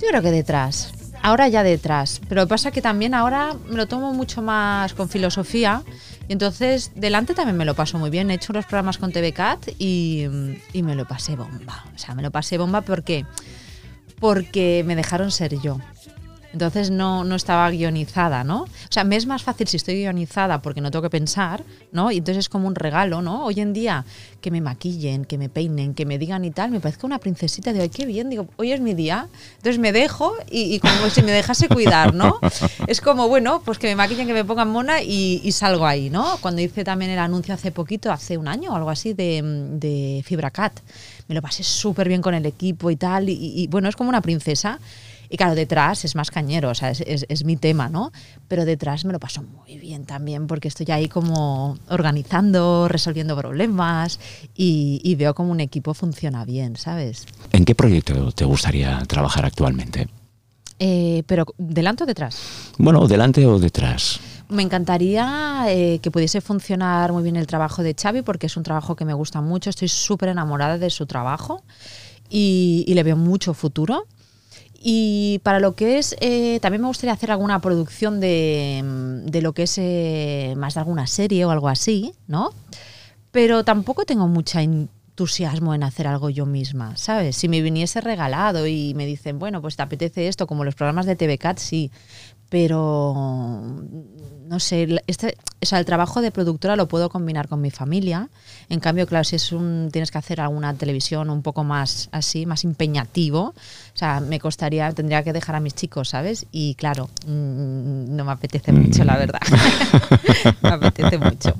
Yo 0.01 0.07
creo 0.09 0.21
que 0.21 0.31
detrás. 0.31 0.93
Ahora 1.21 1.47
ya 1.47 1.63
detrás. 1.63 2.21
Pero 2.29 2.47
pasa 2.47 2.71
que 2.71 2.81
también 2.81 3.13
ahora 3.13 3.55
me 3.67 3.75
lo 3.75 3.87
tomo 3.87 4.13
mucho 4.13 4.41
más 4.41 4.93
con 4.93 5.09
filosofía. 5.09 5.83
Y 6.29 6.33
entonces 6.33 6.91
delante 6.95 7.33
también 7.33 7.57
me 7.57 7.65
lo 7.65 7.73
paso 7.73 7.97
muy 7.97 8.11
bien. 8.11 8.29
He 8.29 8.35
hecho 8.35 8.53
los 8.53 8.65
programas 8.65 8.99
con 8.99 9.11
TVCAT 9.11 9.69
y, 9.79 10.27
y 10.73 10.83
me 10.83 10.93
lo 10.93 11.05
pasé 11.05 11.35
bomba. 11.35 11.85
O 11.95 11.97
sea, 11.97 12.13
me 12.13 12.21
lo 12.21 12.29
pasé 12.29 12.59
bomba 12.59 12.81
porque, 12.81 13.25
porque 14.19 14.83
me 14.85 14.95
dejaron 14.95 15.31
ser 15.31 15.59
yo. 15.59 15.79
Entonces 16.51 16.89
no, 16.89 17.23
no 17.23 17.35
estaba 17.35 17.69
guionizada, 17.69 18.43
¿no? 18.43 18.63
O 18.63 18.67
sea, 18.89 19.03
me 19.03 19.15
es 19.15 19.25
más 19.27 19.43
fácil 19.43 19.67
si 19.67 19.77
estoy 19.77 19.95
guionizada 19.95 20.61
porque 20.61 20.81
no 20.81 20.89
tengo 20.89 21.03
que 21.03 21.09
pensar, 21.09 21.63
¿no? 21.91 22.11
Y 22.11 22.17
entonces 22.17 22.45
es 22.45 22.49
como 22.49 22.67
un 22.67 22.75
regalo, 22.75 23.21
¿no? 23.21 23.45
Hoy 23.45 23.59
en 23.59 23.73
día 23.73 24.05
que 24.41 24.49
me 24.49 24.59
maquillen, 24.59 25.25
que 25.25 25.37
me 25.37 25.49
peinen, 25.49 25.93
que 25.93 26.05
me 26.05 26.17
digan 26.17 26.45
y 26.45 26.51
tal, 26.51 26.71
me 26.71 26.79
parezca 26.79 27.05
una 27.05 27.19
princesita. 27.19 27.71
Digo, 27.71 27.83
ay, 27.83 27.89
qué 27.89 28.05
bien, 28.05 28.29
digo, 28.29 28.47
hoy 28.57 28.71
es 28.71 28.81
mi 28.81 28.93
día. 28.93 29.27
Entonces 29.57 29.79
me 29.79 29.91
dejo 29.91 30.33
y, 30.49 30.73
y 30.73 30.79
como 30.79 31.09
si 31.09 31.21
me 31.21 31.31
dejase 31.31 31.67
cuidar, 31.67 32.13
¿no? 32.13 32.39
Es 32.87 33.01
como, 33.01 33.27
bueno, 33.27 33.61
pues 33.63 33.77
que 33.77 33.87
me 33.87 33.95
maquillen, 33.95 34.25
que 34.25 34.33
me 34.33 34.43
pongan 34.43 34.69
mona 34.69 35.03
y, 35.03 35.41
y 35.43 35.51
salgo 35.51 35.85
ahí, 35.85 36.09
¿no? 36.09 36.37
Cuando 36.41 36.61
hice 36.61 36.83
también 36.83 37.11
el 37.11 37.19
anuncio 37.19 37.53
hace 37.53 37.71
poquito, 37.71 38.11
hace 38.11 38.37
un 38.37 38.47
año 38.47 38.71
o 38.71 38.75
algo 38.75 38.89
así, 38.89 39.13
de, 39.13 39.41
de 39.73 40.23
FibraCat, 40.25 40.79
me 41.27 41.35
lo 41.35 41.41
pasé 41.41 41.63
súper 41.63 42.07
bien 42.07 42.21
con 42.21 42.33
el 42.33 42.45
equipo 42.45 42.89
y 42.89 42.95
tal. 42.95 43.29
Y, 43.29 43.33
y, 43.33 43.67
bueno, 43.67 43.89
es 43.89 43.95
como 43.95 44.09
una 44.09 44.21
princesa. 44.21 44.79
Y 45.29 45.37
claro, 45.37 45.53
detrás 45.55 46.05
es 46.05 46.15
más 46.15 46.31
cañero, 46.31 46.69
o 46.69 46.75
sea, 46.75 46.89
es, 46.89 47.01
es- 47.01 47.25
es 47.29 47.43
mi 47.45 47.55
tema, 47.55 47.87
¿no? 47.87 48.11
Pero 48.47 48.65
detrás 48.65 49.05
me 49.05 49.13
lo 49.13 49.19
paso 49.19 49.43
muy 49.43 49.77
bien 49.77 50.05
también 50.05 50.47
porque 50.47 50.67
estoy 50.67 50.87
ahí 50.89 51.07
como 51.07 51.77
organizando, 51.89 52.87
resolviendo 52.87 53.37
problemas 53.37 54.19
y, 54.55 54.99
y 55.03 55.15
veo 55.15 55.35
como 55.35 55.51
un 55.51 55.59
equipo 55.59 55.93
funciona 55.93 56.45
bien, 56.45 56.75
¿sabes? 56.77 57.25
¿En 57.51 57.63
qué 57.65 57.75
proyecto 57.75 58.31
te 58.31 58.45
gustaría 58.45 58.99
trabajar 59.07 59.45
actualmente? 59.45 60.07
Eh, 60.79 61.23
pero 61.27 61.45
delante 61.57 62.03
o 62.03 62.07
detrás. 62.07 62.37
Bueno, 62.77 63.05
delante 63.07 63.45
o 63.45 63.59
detrás. 63.59 64.19
Me 64.47 64.63
encantaría 64.63 65.65
eh, 65.67 65.99
que 66.01 66.09
pudiese 66.09 66.41
funcionar 66.41 67.11
muy 67.11 67.21
bien 67.21 67.35
el 67.35 67.45
trabajo 67.45 67.83
de 67.83 67.93
Xavi 67.93 68.23
porque 68.23 68.47
es 68.47 68.57
un 68.57 68.63
trabajo 68.63 68.95
que 68.95 69.05
me 69.05 69.13
gusta 69.13 69.41
mucho, 69.41 69.69
estoy 69.69 69.89
súper 69.89 70.29
enamorada 70.29 70.79
de 70.79 70.89
su 70.89 71.05
trabajo 71.05 71.61
y, 72.29 72.83
y 72.87 72.93
le 72.95 73.03
veo 73.03 73.15
mucho 73.15 73.53
futuro. 73.53 74.05
Y 74.81 75.39
para 75.43 75.59
lo 75.59 75.75
que 75.75 75.97
es, 75.97 76.15
eh, 76.21 76.59
también 76.61 76.81
me 76.81 76.87
gustaría 76.87 77.13
hacer 77.13 77.31
alguna 77.31 77.59
producción 77.59 78.19
de, 78.19 78.81
mm, 78.83 79.25
de 79.25 79.41
lo 79.41 79.53
que 79.53 79.63
es 79.63 79.77
eh, 79.77 80.53
más 80.57 80.75
de 80.75 80.79
alguna 80.79 81.05
serie 81.05 81.43
o 81.45 81.51
algo 81.51 81.67
así, 81.67 82.13
¿no? 82.27 82.51
Pero 83.31 83.65
tampoco 83.65 84.05
tengo 84.05 84.27
mucha 84.27 84.61
entusiasmo 84.61 85.73
en 85.73 85.83
hacer 85.83 86.07
algo 86.07 86.29
yo 86.29 86.45
misma, 86.45 86.95
¿sabes? 86.95 87.35
Si 87.35 87.49
me 87.49 87.61
viniese 87.61 87.99
regalado 87.99 88.65
y 88.67 88.93
me 88.93 89.05
dicen, 89.05 89.37
bueno, 89.37 89.61
pues 89.61 89.75
te 89.75 89.83
apetece 89.83 90.29
esto, 90.29 90.47
como 90.47 90.63
los 90.63 90.75
programas 90.75 91.05
de 91.05 91.17
TVCAT, 91.17 91.59
sí, 91.59 91.91
pero 92.49 93.83
no 94.49 94.59
sé, 94.59 94.99
este, 95.05 95.37
o 95.61 95.65
sea, 95.65 95.77
el 95.77 95.85
trabajo 95.85 96.21
de 96.21 96.31
productora 96.31 96.75
lo 96.75 96.87
puedo 96.87 97.09
combinar 97.09 97.47
con 97.47 97.61
mi 97.61 97.69
familia. 97.69 98.29
En 98.67 98.79
cambio, 98.79 99.05
claro, 99.05 99.23
si 99.23 99.35
es 99.35 99.51
un, 99.51 99.89
tienes 99.91 100.09
que 100.09 100.17
hacer 100.17 100.41
alguna 100.41 100.73
televisión 100.73 101.29
un 101.29 101.43
poco 101.43 101.63
más 101.63 102.09
así, 102.11 102.47
más 102.47 102.63
empeñativo, 102.63 103.53
o 103.53 103.53
sea, 103.97 104.21
me 104.21 104.39
costaría, 104.39 104.91
tendría 104.91 105.21
que 105.23 105.33
dejar 105.33 105.55
a 105.55 105.59
mis 105.59 105.75
chicos, 105.75 106.09
¿sabes? 106.09 106.47
Y 106.51 106.73
claro, 106.73 107.11
mm, 107.27 108.15
no 108.15 108.25
me 108.25 108.31
apetece 108.31 108.71
mucho, 108.71 109.03
la 109.03 109.17
verdad. 109.17 109.39
me 110.63 110.69
apetece 110.69 111.19
mucho. 111.19 111.53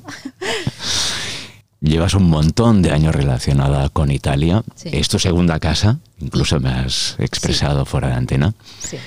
Llevas 1.82 2.16
un 2.16 2.28
montón 2.28 2.82
de 2.82 2.92
años 2.92 3.14
relacionada 3.14 3.90
con 3.90 4.10
Italia. 4.10 4.64
Sí. 4.74 4.90
Es 4.94 5.10
tu 5.10 5.20
segunda 5.20 5.60
casa, 5.60 6.00
incluso 6.20 6.60
me 6.60 6.70
has 6.70 7.16
expresado 7.20 7.86
fuera 7.86 8.08
de 8.08 8.16
antena. 8.16 8.56
Sí. 8.80 8.98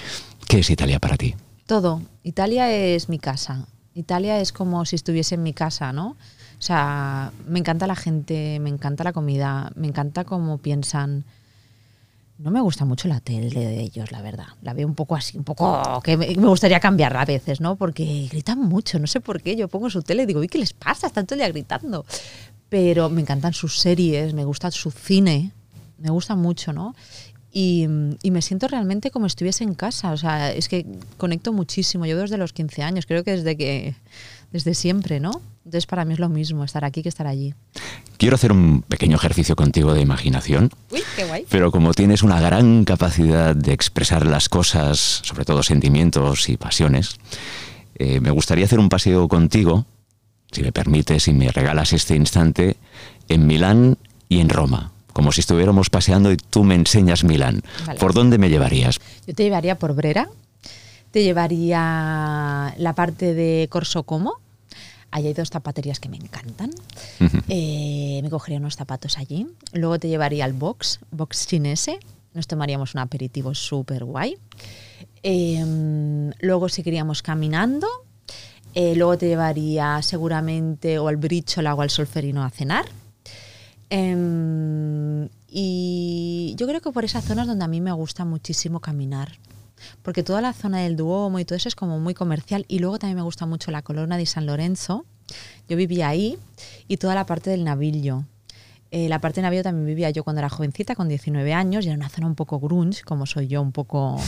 ¿Qué 0.47 0.61
es 0.61 0.71
Italia 0.71 1.01
para 1.01 1.17
ti? 1.17 1.35
Todo. 1.67 2.03
Italia 2.23 2.71
es 2.71 3.09
mi 3.09 3.19
casa. 3.19 3.67
Italia 3.95 4.41
es 4.41 4.53
como 4.53 4.85
si 4.85 4.97
estuviese 4.97 5.35
en 5.35 5.43
mi 5.43 5.53
casa, 5.53 5.93
¿no? 5.93 6.17
O 6.59 6.65
sea, 6.65 7.33
me 7.47 7.59
encanta 7.59 7.87
la 7.87 7.97
gente, 7.97 8.59
me 8.61 8.71
encanta 8.71 9.05
la 9.05 9.13
comida, 9.13 9.73
me 9.75 9.89
encanta 9.89 10.25
cómo 10.25 10.59
piensan. 10.59 11.25
No 12.39 12.51
me 12.51 12.61
gusta 12.61 12.85
mucho 12.85 13.09
la 13.09 13.21
tele 13.21 13.51
de 13.51 13.81
ellos, 13.81 14.11
la 14.11 14.23
verdad. 14.23 14.47
La 14.63 14.73
veo 14.73 14.87
un 14.87 14.95
poco 14.95 15.15
así, 15.15 15.37
un 15.37 15.45
poco 15.45 16.01
que 16.03 16.17
me 16.17 16.35
gustaría 16.35 16.81
cambiarla 16.81 17.23
a 17.23 17.25
veces, 17.25 17.61
¿no? 17.61 17.77
Porque 17.77 18.29
gritan 18.31 18.61
mucho, 18.61 18.99
no 18.99 19.07
sé 19.07 19.21
por 19.21 19.43
qué. 19.43 19.57
Yo 19.57 19.69
pongo 19.69 19.91
su 19.91 20.03
tele 20.03 20.23
y 20.23 20.27
digo, 20.27 20.43
¿y 20.43 20.49
qué 20.49 20.59
les 20.59 20.73
pasa? 20.73 21.07
Están 21.07 21.27
todo 21.27 21.35
el 21.35 21.41
día 21.41 21.49
gritando. 21.49 22.05
Pero 22.69 23.11
me 23.11 23.21
encantan 23.21 23.53
sus 23.53 23.79
series, 23.79 24.33
me 24.33 24.45
gusta 24.45 24.71
su 24.71 24.91
cine, 24.91 25.53
me 25.99 26.11
gusta 26.11 26.35
mucho, 26.35 26.73
¿no? 26.73 26.95
Y, 27.53 27.87
y 28.23 28.31
me 28.31 28.41
siento 28.41 28.67
realmente 28.67 29.11
como 29.11 29.29
si 29.29 29.33
estuviese 29.33 29.65
en 29.65 29.75
casa. 29.75 30.13
O 30.13 30.17
sea, 30.17 30.53
es 30.53 30.69
que 30.69 30.87
conecto 31.19 31.53
muchísimo. 31.53 32.07
Yo 32.07 32.19
desde 32.19 32.39
los 32.39 32.53
15 32.53 32.83
años, 32.83 33.07
creo 33.07 33.25
que 33.25 33.33
desde 33.33 33.57
que 33.57 33.95
desde 34.53 34.75
siempre, 34.75 35.21
¿no? 35.21 35.41
Entonces 35.65 35.87
para 35.87 36.05
mí 36.05 36.15
es 36.15 36.19
lo 36.19 36.29
mismo 36.29 36.65
estar 36.65 36.85
aquí 36.85 37.03
que 37.03 37.09
estar 37.09 37.27
allí. 37.27 37.55
Quiero 38.19 38.35
hacer 38.35 38.53
un 38.53 38.83
pequeño 38.83 39.17
ejercicio 39.17 39.57
contigo 39.57 39.95
de 39.95 40.01
imaginación. 40.01 40.71
Uy, 40.91 41.03
qué 41.17 41.25
guay. 41.25 41.47
Pero 41.49 41.73
como 41.73 41.95
tienes 41.95 42.23
una 42.23 42.41
gran 42.41 42.85
capacidad 42.85 43.57
de 43.57 43.73
expresar 43.73 44.27
las 44.27 44.49
cosas, 44.49 45.23
sobre 45.25 45.45
todo 45.45 45.63
sentimientos 45.63 46.49
y 46.49 46.57
pasiones, 46.57 47.17
eh, 47.97 48.21
me 48.21 48.31
gustaría 48.31 48.65
hacer 48.65 48.79
un 48.79 48.89
paseo 48.89 49.27
contigo 49.29 49.87
si 50.53 50.63
me 50.63 50.71
permites, 50.71 51.25
si 51.25 51.33
me 51.33 51.51
regalas 51.51 51.93
este 51.93 52.15
instante, 52.15 52.77
en 53.29 53.47
Milán 53.47 53.97
y 54.29 54.41
en 54.41 54.51
Roma. 54.51 54.92
Como 55.13 55.33
si 55.33 55.41
estuviéramos 55.41 55.91
paseando 55.91 56.33
y 56.33 56.37
tú 56.37 56.65
me 56.65 56.75
enseñas 56.75 57.25
Milán. 57.25 57.63
Vale. 57.87 57.99
¿Por 57.99 58.15
dónde 58.15 58.39
me 58.39 58.49
llevarías? 58.49 58.99
Yo 59.27 59.35
te 59.35 59.45
llevaría 59.45 59.79
por 59.79 59.95
Brera, 59.95 60.29
te 61.11 61.23
llevaría 61.23 62.75
la 62.77 62.93
parte 62.95 63.35
de 63.35 63.69
Corso 63.71 64.03
Como. 64.05 64.41
Allí 65.11 65.27
hay 65.27 65.35
dos 65.35 65.51
zapaterías 65.51 66.01
que 66.01 66.09
me 66.09 66.17
encantan. 66.17 66.71
Eh, 67.49 68.21
me 68.23 68.31
cogería 68.31 68.59
unos 68.59 68.77
zapatos 68.77 69.19
allí. 69.19 69.47
Luego 69.75 69.99
te 69.99 70.09
llevaría 70.09 70.47
al 70.47 70.55
box, 70.55 71.01
box 71.11 71.47
chinese. 71.47 72.01
Nos 72.33 72.47
tomaríamos 72.47 72.95
un 72.95 73.01
aperitivo 73.01 73.55
súper 73.55 74.05
guay. 74.05 74.39
Eh, 75.23 75.63
luego 76.41 76.71
seguiríamos 76.71 77.21
caminando. 77.21 77.87
Eh, 78.75 78.95
luego 78.97 79.19
te 79.19 79.29
llevaría 79.29 80.01
seguramente 80.01 80.99
o 80.99 81.09
al 81.09 81.19
Bríchola 81.19 81.75
o 81.75 81.83
al 81.83 81.91
Solferino 81.91 82.43
a 82.43 82.49
cenar. 82.49 82.87
Em, 83.95 85.29
y 85.51 86.55
yo 86.57 86.67
creo 86.67 86.81
que 86.81 86.93
por 86.93 87.05
esas 87.05 87.27
zonas 87.27 87.47
donde 87.47 87.67
a 87.67 87.69
mí 87.69 87.83
me 87.83 87.93
gusta 87.93 88.25
muchísimo 88.25 88.81
caminar. 88.81 89.33
Porque 90.03 90.23
toda 90.23 90.41
la 90.41 90.55
zona 90.55 90.79
del 90.79 90.97
Duomo 90.97 91.39
y 91.39 91.45
todo 91.45 91.57
eso 91.57 91.69
es 91.69 91.75
como 91.75 92.01
muy 92.01 92.15
comercial. 92.15 92.65
Y 92.69 92.79
luego 92.79 92.99
también 92.99 93.17
me 93.17 93.23
gusta 93.23 93.45
mucho 93.45 93.71
la 93.71 93.83
colonna 93.83 94.17
di 94.17 94.25
San 94.25 94.47
Lorenzo. 94.47 95.05
Yo 95.69 95.77
vivía 95.77 96.09
ahí 96.09 96.39
y 96.89 96.97
toda 96.97 97.15
la 97.15 97.27
parte 97.27 97.51
del 97.51 97.65
Navillo. 97.65 98.25
Eh, 98.95 99.09
la 99.09 99.23
parte 99.23 99.41
de 99.41 99.45
Navillo 99.45 99.63
también 99.63 99.87
vivía 99.87 100.11
yo 100.11 100.23
cuando 100.23 100.41
era 100.41 100.51
jovencita, 100.51 100.95
con 100.95 101.09
19 101.09 101.55
años, 101.55 101.87
y 101.87 101.89
era 101.89 101.97
una 101.97 102.11
zona 102.11 102.27
un 102.27 102.35
poco 102.35 102.61
grunge, 102.61 103.03
como 103.05 103.25
soy 103.25 103.49
yo, 103.49 103.63
un 103.63 103.73
poco 103.73 104.21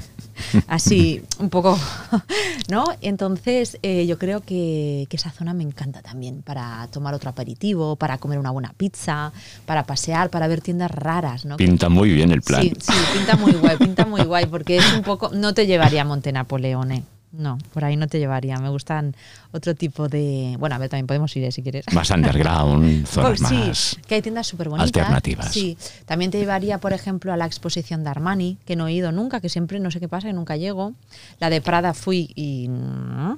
así, 0.66 1.22
un 1.38 1.50
poco, 1.50 1.78
¿no? 2.70 2.86
Entonces, 3.02 3.78
eh, 3.82 4.06
yo 4.06 4.18
creo 4.18 4.40
que, 4.40 5.06
que 5.10 5.16
esa 5.18 5.30
zona 5.30 5.52
me 5.52 5.62
encanta 5.62 6.00
también 6.00 6.40
para 6.40 6.88
tomar 6.90 7.12
otro 7.12 7.28
aperitivo, 7.28 7.96
para 7.96 8.16
comer 8.16 8.38
una 8.38 8.50
buena 8.50 8.72
pizza, 8.74 9.30
para 9.66 9.84
pasear, 9.84 10.30
para 10.30 10.48
ver 10.48 10.62
tiendas 10.62 10.90
raras, 10.90 11.44
¿no? 11.44 11.58
Pinta 11.58 11.90
muy 11.90 12.10
bien 12.10 12.32
el 12.32 12.40
plan. 12.40 12.62
Sí, 12.62 12.72
sí, 12.80 12.94
pinta 13.12 13.36
muy 13.36 13.52
guay, 13.52 13.76
pinta 13.76 14.06
muy 14.06 14.22
guay, 14.22 14.46
porque 14.46 14.78
es 14.78 14.90
un 14.94 15.02
poco. 15.02 15.32
No 15.34 15.52
te 15.52 15.66
llevaría 15.66 16.00
a 16.00 16.04
Monte 16.06 16.32
Napoleone. 16.32 17.04
No, 17.30 17.58
por 17.74 17.84
ahí 17.84 17.94
no 17.96 18.06
te 18.06 18.18
llevaría. 18.18 18.56
Me 18.58 18.70
gustan 18.70 19.14
otro 19.52 19.74
tipo 19.74 20.08
de. 20.08 20.56
Bueno, 20.58 20.74
a 20.76 20.78
ver, 20.78 20.88
también 20.88 21.06
podemos 21.06 21.36
ir 21.36 21.44
eh, 21.44 21.52
si 21.52 21.62
quieres. 21.62 21.84
Más 21.92 22.08
underground, 22.10 23.06
zonas 23.06 23.38
Pues 23.38 23.48
sí, 23.50 23.54
más... 23.54 23.98
que 24.06 24.14
hay 24.14 24.22
tiendas 24.22 24.46
súper 24.46 24.70
bonitas. 24.70 24.86
alternativas. 24.96 25.52
Sí, 25.52 25.76
también 26.06 26.30
te 26.30 26.38
llevaría, 26.38 26.78
por 26.78 26.94
ejemplo, 26.94 27.30
a 27.32 27.36
la 27.36 27.44
exposición 27.44 28.02
de 28.02 28.08
Armani, 28.10 28.56
que 28.64 28.76
no 28.76 28.88
he 28.88 28.94
ido 28.94 29.12
nunca, 29.12 29.40
que 29.40 29.50
siempre 29.50 29.78
no 29.78 29.90
sé 29.90 30.00
qué 30.00 30.08
pasa, 30.08 30.28
que 30.28 30.32
nunca 30.32 30.56
llego. 30.56 30.94
La 31.38 31.50
de 31.50 31.60
Prada 31.60 31.92
fui 31.92 32.32
y 32.34 32.68
mm, 32.70 33.36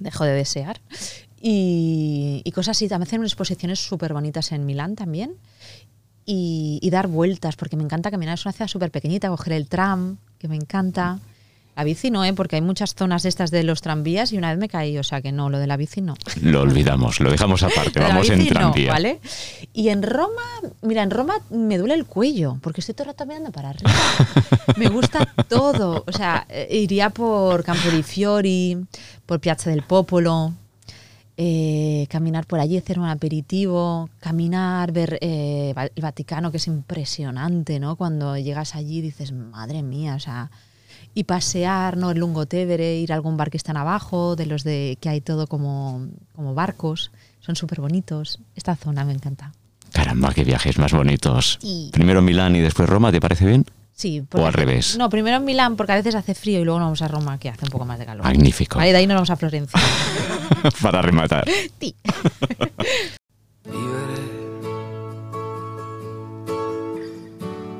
dejo 0.00 0.24
de 0.24 0.32
desear. 0.32 0.80
Y, 1.42 2.40
y 2.42 2.50
cosas 2.52 2.76
así. 2.78 2.88
También 2.88 3.06
hacen 3.08 3.22
exposiciones 3.22 3.80
súper 3.80 4.14
bonitas 4.14 4.50
en 4.52 4.64
Milán 4.64 4.96
también. 4.96 5.32
Y, 6.24 6.78
y 6.82 6.88
dar 6.88 7.06
vueltas, 7.06 7.54
porque 7.56 7.76
me 7.76 7.84
encanta 7.84 8.10
caminar. 8.10 8.34
Es 8.38 8.46
una 8.46 8.52
ciudad 8.52 8.68
súper 8.68 8.90
pequeñita, 8.90 9.28
coger 9.28 9.52
el 9.52 9.68
tram, 9.68 10.16
que 10.38 10.48
me 10.48 10.56
encanta. 10.56 11.18
La 11.76 11.82
bici 11.82 12.10
no, 12.10 12.24
¿eh? 12.24 12.32
porque 12.32 12.56
hay 12.56 12.62
muchas 12.62 12.94
zonas 12.94 13.24
estas 13.24 13.50
de 13.50 13.64
los 13.64 13.82
tranvías 13.82 14.32
y 14.32 14.38
una 14.38 14.50
vez 14.50 14.58
me 14.58 14.68
caí, 14.68 14.96
o 14.96 15.02
sea 15.02 15.20
que 15.20 15.32
no, 15.32 15.50
lo 15.50 15.58
de 15.58 15.66
la 15.66 15.76
bici 15.76 16.00
no. 16.00 16.14
Lo 16.40 16.62
olvidamos, 16.62 17.18
lo 17.18 17.30
dejamos 17.30 17.64
aparte, 17.64 17.98
la 18.00 18.08
vamos 18.08 18.30
en 18.30 18.40
no, 18.40 18.46
tranvía. 18.46 18.92
¿vale? 18.92 19.20
Y 19.72 19.88
en 19.88 20.02
Roma, 20.02 20.42
mira, 20.82 21.02
en 21.02 21.10
Roma 21.10 21.34
me 21.50 21.76
duele 21.76 21.94
el 21.94 22.06
cuello, 22.06 22.58
porque 22.62 22.80
estoy 22.80 22.94
todo 22.94 23.04
el 23.04 23.08
rato 23.08 23.26
mirando 23.26 23.50
para 23.50 23.70
arriba. 23.70 23.90
me 24.76 24.88
gusta 24.88 25.26
todo. 25.48 26.04
O 26.06 26.12
sea, 26.12 26.46
eh, 26.48 26.68
iría 26.70 27.10
por 27.10 27.64
Campo 27.64 27.90
di 27.90 28.04
Fiori, 28.04 28.78
por 29.26 29.40
Piazza 29.40 29.70
del 29.70 29.82
Popolo, 29.82 30.52
eh, 31.36 32.06
caminar 32.08 32.46
por 32.46 32.60
allí, 32.60 32.76
hacer 32.76 33.00
un 33.00 33.06
aperitivo, 33.06 34.08
caminar, 34.20 34.92
ver 34.92 35.18
eh, 35.20 35.74
el 35.76 36.02
Vaticano, 36.02 36.52
que 36.52 36.58
es 36.58 36.68
impresionante, 36.68 37.80
¿no? 37.80 37.96
Cuando 37.96 38.38
llegas 38.38 38.76
allí 38.76 39.00
dices, 39.00 39.32
madre 39.32 39.82
mía, 39.82 40.14
o 40.14 40.20
sea, 40.20 40.50
y 41.12 41.24
pasear, 41.24 41.96
¿no? 41.96 42.10
El 42.10 42.18
Lungotevere, 42.18 42.96
ir 42.96 43.12
a 43.12 43.16
algún 43.16 43.36
bar 43.36 43.50
que 43.50 43.56
están 43.56 43.76
abajo, 43.76 44.36
de 44.36 44.46
los 44.46 44.64
de 44.64 44.96
que 45.00 45.08
hay 45.08 45.20
todo 45.20 45.46
como, 45.46 46.06
como 46.34 46.54
barcos, 46.54 47.10
son 47.40 47.56
súper 47.56 47.80
bonitos. 47.80 48.40
Esta 48.54 48.76
zona 48.76 49.04
me 49.04 49.12
encanta. 49.12 49.52
Caramba, 49.92 50.32
qué 50.32 50.44
viajes 50.44 50.78
más 50.78 50.92
bonitos. 50.92 51.58
Sí. 51.60 51.90
Primero 51.92 52.22
Milán 52.22 52.56
y 52.56 52.60
después 52.60 52.88
Roma, 52.88 53.12
¿te 53.12 53.20
parece 53.20 53.46
bien? 53.46 53.64
Sí, 53.92 54.24
O 54.32 54.44
al 54.44 54.52
revés. 54.52 54.96
No, 54.98 55.08
primero 55.08 55.36
en 55.36 55.44
Milán, 55.44 55.76
porque 55.76 55.92
a 55.92 55.96
veces 55.96 56.16
hace 56.16 56.34
frío 56.34 56.60
y 56.60 56.64
luego 56.64 56.80
nos 56.80 56.86
vamos 56.86 57.02
a 57.02 57.08
Roma, 57.08 57.38
que 57.38 57.48
hace 57.48 57.64
un 57.64 57.70
poco 57.70 57.84
más 57.84 57.98
de 57.98 58.06
calor. 58.06 58.24
Magnífico. 58.24 58.78
Vale, 58.78 58.90
de 58.90 58.98
ahí 58.98 59.06
nos 59.06 59.14
vamos 59.14 59.30
a 59.30 59.36
Florencia. 59.36 59.80
Para 60.82 61.00
rematar. 61.00 61.44
Sí. 61.78 61.94
Vivere 63.64 64.20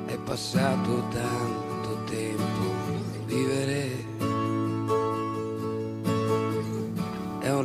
è 0.07 0.17
passato 0.17 1.03
tanto 1.11 1.34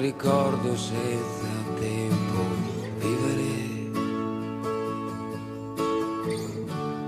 ricordo 0.01 0.77
senza 0.77 1.47
tempo. 1.79 2.41
Vivere 2.99 3.91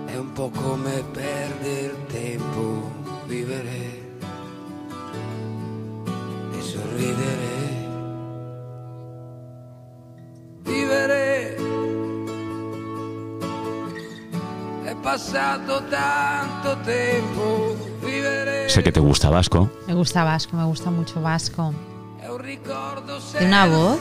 è 0.06 0.16
un 0.16 0.32
po' 0.32 0.50
come 0.50 1.02
perdere 1.12 2.06
tempo. 2.06 3.00
Vivere 3.26 4.00
e 6.52 6.60
sorridere. 6.60 7.62
vivere. 10.64 11.56
È 14.84 14.94
passato 14.96 15.82
tanto 15.88 16.76
tempo, 16.82 17.76
vivere. 18.00 18.68
Sé 18.68 18.82
que 18.82 18.92
te 18.92 19.00
gusta 19.00 19.30
Vasco. 19.30 19.70
Me 19.86 19.94
gusta 19.94 20.24
Vasco, 20.24 20.56
me 20.56 20.64
gusta 20.64 20.90
mucho 20.90 21.20
Vasco. 21.20 21.91
Tiene 23.32 23.46
una 23.46 23.66
voz. 23.66 24.00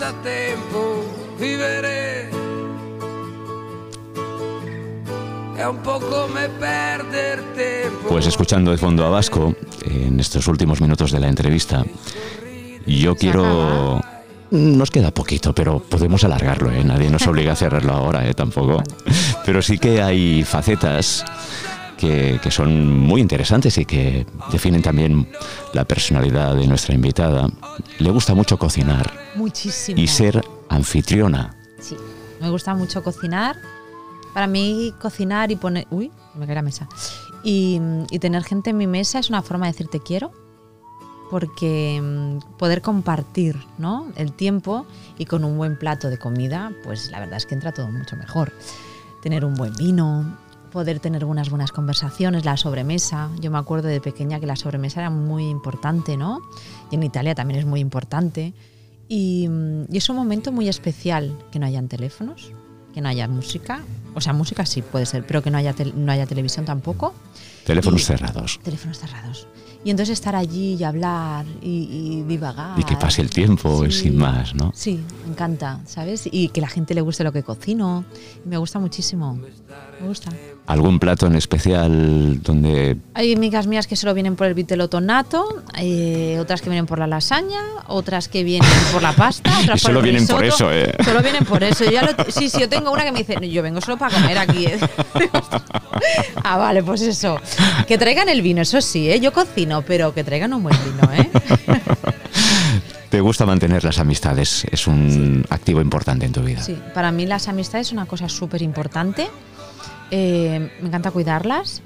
Pues 8.09 8.25
escuchando 8.25 8.71
de 8.71 8.77
fondo 8.77 9.05
a 9.05 9.09
Vasco, 9.09 9.53
en 9.83 10.19
estos 10.19 10.47
últimos 10.47 10.81
minutos 10.81 11.11
de 11.11 11.19
la 11.19 11.27
entrevista, 11.27 11.85
yo 12.87 13.15
quiero... 13.15 14.01
Nos 14.49 14.89
queda 14.89 15.11
poquito, 15.11 15.53
pero 15.53 15.79
podemos 15.79 16.23
alargarlo, 16.23 16.71
¿eh? 16.71 16.83
Nadie 16.83 17.09
nos 17.09 17.25
obliga 17.27 17.53
a 17.53 17.55
cerrarlo 17.55 17.93
ahora, 17.93 18.27
¿eh? 18.27 18.33
Tampoco. 18.33 18.83
Pero 19.45 19.61
sí 19.61 19.77
que 19.77 20.01
hay 20.01 20.43
facetas 20.43 21.23
que, 22.01 22.39
que 22.41 22.49
son 22.49 22.99
muy 22.99 23.21
interesantes 23.21 23.77
y 23.77 23.85
que 23.85 24.25
definen 24.51 24.81
también 24.81 25.27
la 25.73 25.85
personalidad 25.85 26.55
de 26.55 26.65
nuestra 26.67 26.95
invitada. 26.95 27.47
Le 27.99 28.09
gusta 28.09 28.33
mucho 28.33 28.57
cocinar 28.57 29.13
Muchísimo. 29.35 29.99
y 30.01 30.07
ser 30.07 30.41
anfitriona. 30.67 31.55
Sí, 31.79 31.95
me 32.41 32.49
gusta 32.49 32.73
mucho 32.73 33.03
cocinar. 33.03 33.55
Para 34.33 34.47
mí, 34.47 34.93
cocinar 34.99 35.51
y 35.51 35.55
poner. 35.57 35.85
Uy, 35.91 36.11
me 36.35 36.45
cae 36.47 36.55
la 36.55 36.61
mesa. 36.63 36.87
Y, 37.43 37.79
y 38.09 38.17
tener 38.19 38.43
gente 38.43 38.71
en 38.71 38.77
mi 38.77 38.87
mesa 38.87 39.19
es 39.19 39.29
una 39.29 39.43
forma 39.43 39.67
de 39.67 39.73
decir 39.73 39.87
te 39.87 39.99
quiero. 39.99 40.31
Porque 41.29 42.01
mm, 42.01 42.57
poder 42.57 42.81
compartir 42.81 43.55
¿no? 43.77 44.07
el 44.15 44.33
tiempo 44.33 44.85
y 45.17 45.25
con 45.25 45.43
un 45.45 45.55
buen 45.57 45.77
plato 45.77 46.09
de 46.09 46.17
comida, 46.17 46.71
pues 46.83 47.11
la 47.11 47.19
verdad 47.19 47.37
es 47.37 47.45
que 47.45 47.53
entra 47.53 47.71
todo 47.71 47.89
mucho 47.89 48.15
mejor. 48.17 48.51
Tener 49.21 49.45
un 49.45 49.53
buen 49.53 49.73
vino, 49.75 50.35
poder 50.71 50.99
tener 50.99 51.25
unas 51.25 51.49
buenas 51.49 51.71
conversaciones, 51.71 52.45
la 52.45 52.57
sobremesa. 52.57 53.29
Yo 53.39 53.51
me 53.51 53.57
acuerdo 53.59 53.87
de 53.89 54.01
pequeña 54.01 54.39
que 54.39 54.45
la 54.47 54.55
sobremesa 54.55 55.01
era 55.01 55.09
muy 55.09 55.47
importante, 55.49 56.17
¿no? 56.17 56.41
Y 56.89 56.95
en 56.95 57.03
Italia 57.03 57.35
también 57.35 57.59
es 57.59 57.65
muy 57.65 57.79
importante. 57.79 58.53
Y, 59.07 59.47
mm, 59.49 59.85
y 59.93 59.97
es 59.97 60.09
un 60.09 60.15
momento 60.15 60.51
muy 60.51 60.67
especial 60.69 61.37
que 61.51 61.59
no 61.59 61.65
hayan 61.65 61.87
teléfonos, 61.87 62.51
que 62.93 63.01
no 63.01 63.09
haya 63.09 63.27
música. 63.27 63.81
O 64.15 64.21
sea, 64.21 64.33
música 64.33 64.65
sí 64.65 64.81
puede 64.81 65.05
ser, 65.05 65.25
pero 65.27 65.41
que 65.43 65.51
no 65.51 65.57
haya, 65.57 65.73
tel- 65.73 65.93
no 65.95 66.11
haya 66.11 66.25
televisión 66.25 66.65
tampoco. 66.65 67.13
Teléfonos 67.65 68.01
Y- 68.01 68.05
cerrados. 68.05 68.59
Teléfonos 68.63 68.97
cerrados. 68.99 69.47
Y 69.83 69.89
entonces 69.89 70.13
estar 70.13 70.35
allí 70.35 70.75
y 70.75 70.83
hablar 70.83 71.45
y, 71.61 71.87
y 71.91 72.23
divagar. 72.27 72.79
Y 72.79 72.83
que 72.83 72.95
pase 72.95 73.21
el 73.21 73.29
tiempo 73.31 73.83
Sí. 73.85 73.91
sin 74.03 74.17
más, 74.17 74.53
¿no? 74.53 74.71
Sí, 74.75 74.99
me 75.25 75.31
encanta, 75.31 75.79
¿sabes? 75.85 76.29
Y 76.31 76.49
que 76.49 76.61
la 76.61 76.67
gente 76.67 76.93
le 76.93 77.01
guste 77.01 77.23
lo 77.23 77.31
que 77.31 77.41
cocino. 77.41 78.05
Me 78.45 78.57
gusta 78.57 78.77
muchísimo. 78.77 79.39
Me 79.99 80.07
gusta. 80.07 80.31
¿Algún 80.67 80.99
plato 80.99 81.25
en 81.25 81.35
especial 81.35 82.41
donde 82.43 82.95
Hay 83.15 83.33
amigas 83.33 83.65
mías 83.65 83.87
que 83.87 83.95
solo 83.95 84.13
vienen 84.13 84.35
por 84.35 84.45
el 84.47 84.53
vitello 84.53 84.87
nato, 85.01 85.63
eh, 85.77 86.37
otras 86.39 86.61
que 86.61 86.69
vienen 86.69 86.85
por 86.85 86.99
la 86.99 87.07
lasaña, 87.07 87.59
otras 87.87 88.27
que 88.27 88.43
vienen 88.43 88.69
por 88.93 89.01
la 89.01 89.13
pasta, 89.13 89.49
otras 89.63 89.65
Y 89.65 89.69
por 89.69 89.79
solo 89.79 89.99
el 89.99 90.03
vienen 90.05 90.27
por 90.27 90.45
eso, 90.45 90.71
¿eh? 90.71 90.93
Solo 91.03 91.21
vienen 91.23 91.43
por 91.45 91.63
eso. 91.63 91.83
Yo 91.85 91.91
ya 91.91 92.03
lo- 92.03 92.23
sí, 92.31 92.49
sí, 92.49 92.59
yo 92.59 92.69
tengo 92.69 92.91
una 92.91 93.03
que 93.03 93.11
me 93.11 93.19
dice, 93.19 93.35
"No, 93.35 93.41
yo 93.47 93.63
vengo 93.63 93.81
solo 93.81 93.97
para 93.97 94.13
comer 94.15 94.37
aquí. 94.37 94.65
¿eh". 94.67 94.79
ah, 96.43 96.57
vale, 96.57 96.83
pues 96.83 97.01
eso. 97.01 97.39
Que 97.87 97.97
traigan 97.97 98.29
el 98.29 98.41
vino, 98.41 98.61
eso 98.61 98.81
sí, 98.81 99.09
¿eh? 99.09 99.19
Yo 99.19 99.33
cocino, 99.33 99.81
pero 99.81 100.13
que 100.13 100.23
traigan 100.23 100.53
un 100.53 100.63
buen 100.63 100.77
vino, 100.85 101.13
¿eh? 101.13 101.29
Te 103.09 103.19
gusta 103.19 103.45
mantener 103.45 103.83
las 103.83 103.99
amistades, 103.99 104.65
es 104.71 104.87
un 104.87 105.45
activo 105.49 105.81
importante 105.81 106.25
en 106.25 106.31
tu 106.31 106.41
vida. 106.41 106.63
Sí, 106.63 106.77
para 106.93 107.11
mí 107.11 107.25
las 107.25 107.49
amistades 107.49 107.87
es 107.87 107.93
una 107.93 108.05
cosa 108.05 108.29
súper 108.29 108.61
importante. 108.61 109.27
Eh, 110.11 110.71
me 110.79 110.87
encanta 110.87 111.11
cuidarlas 111.11 111.81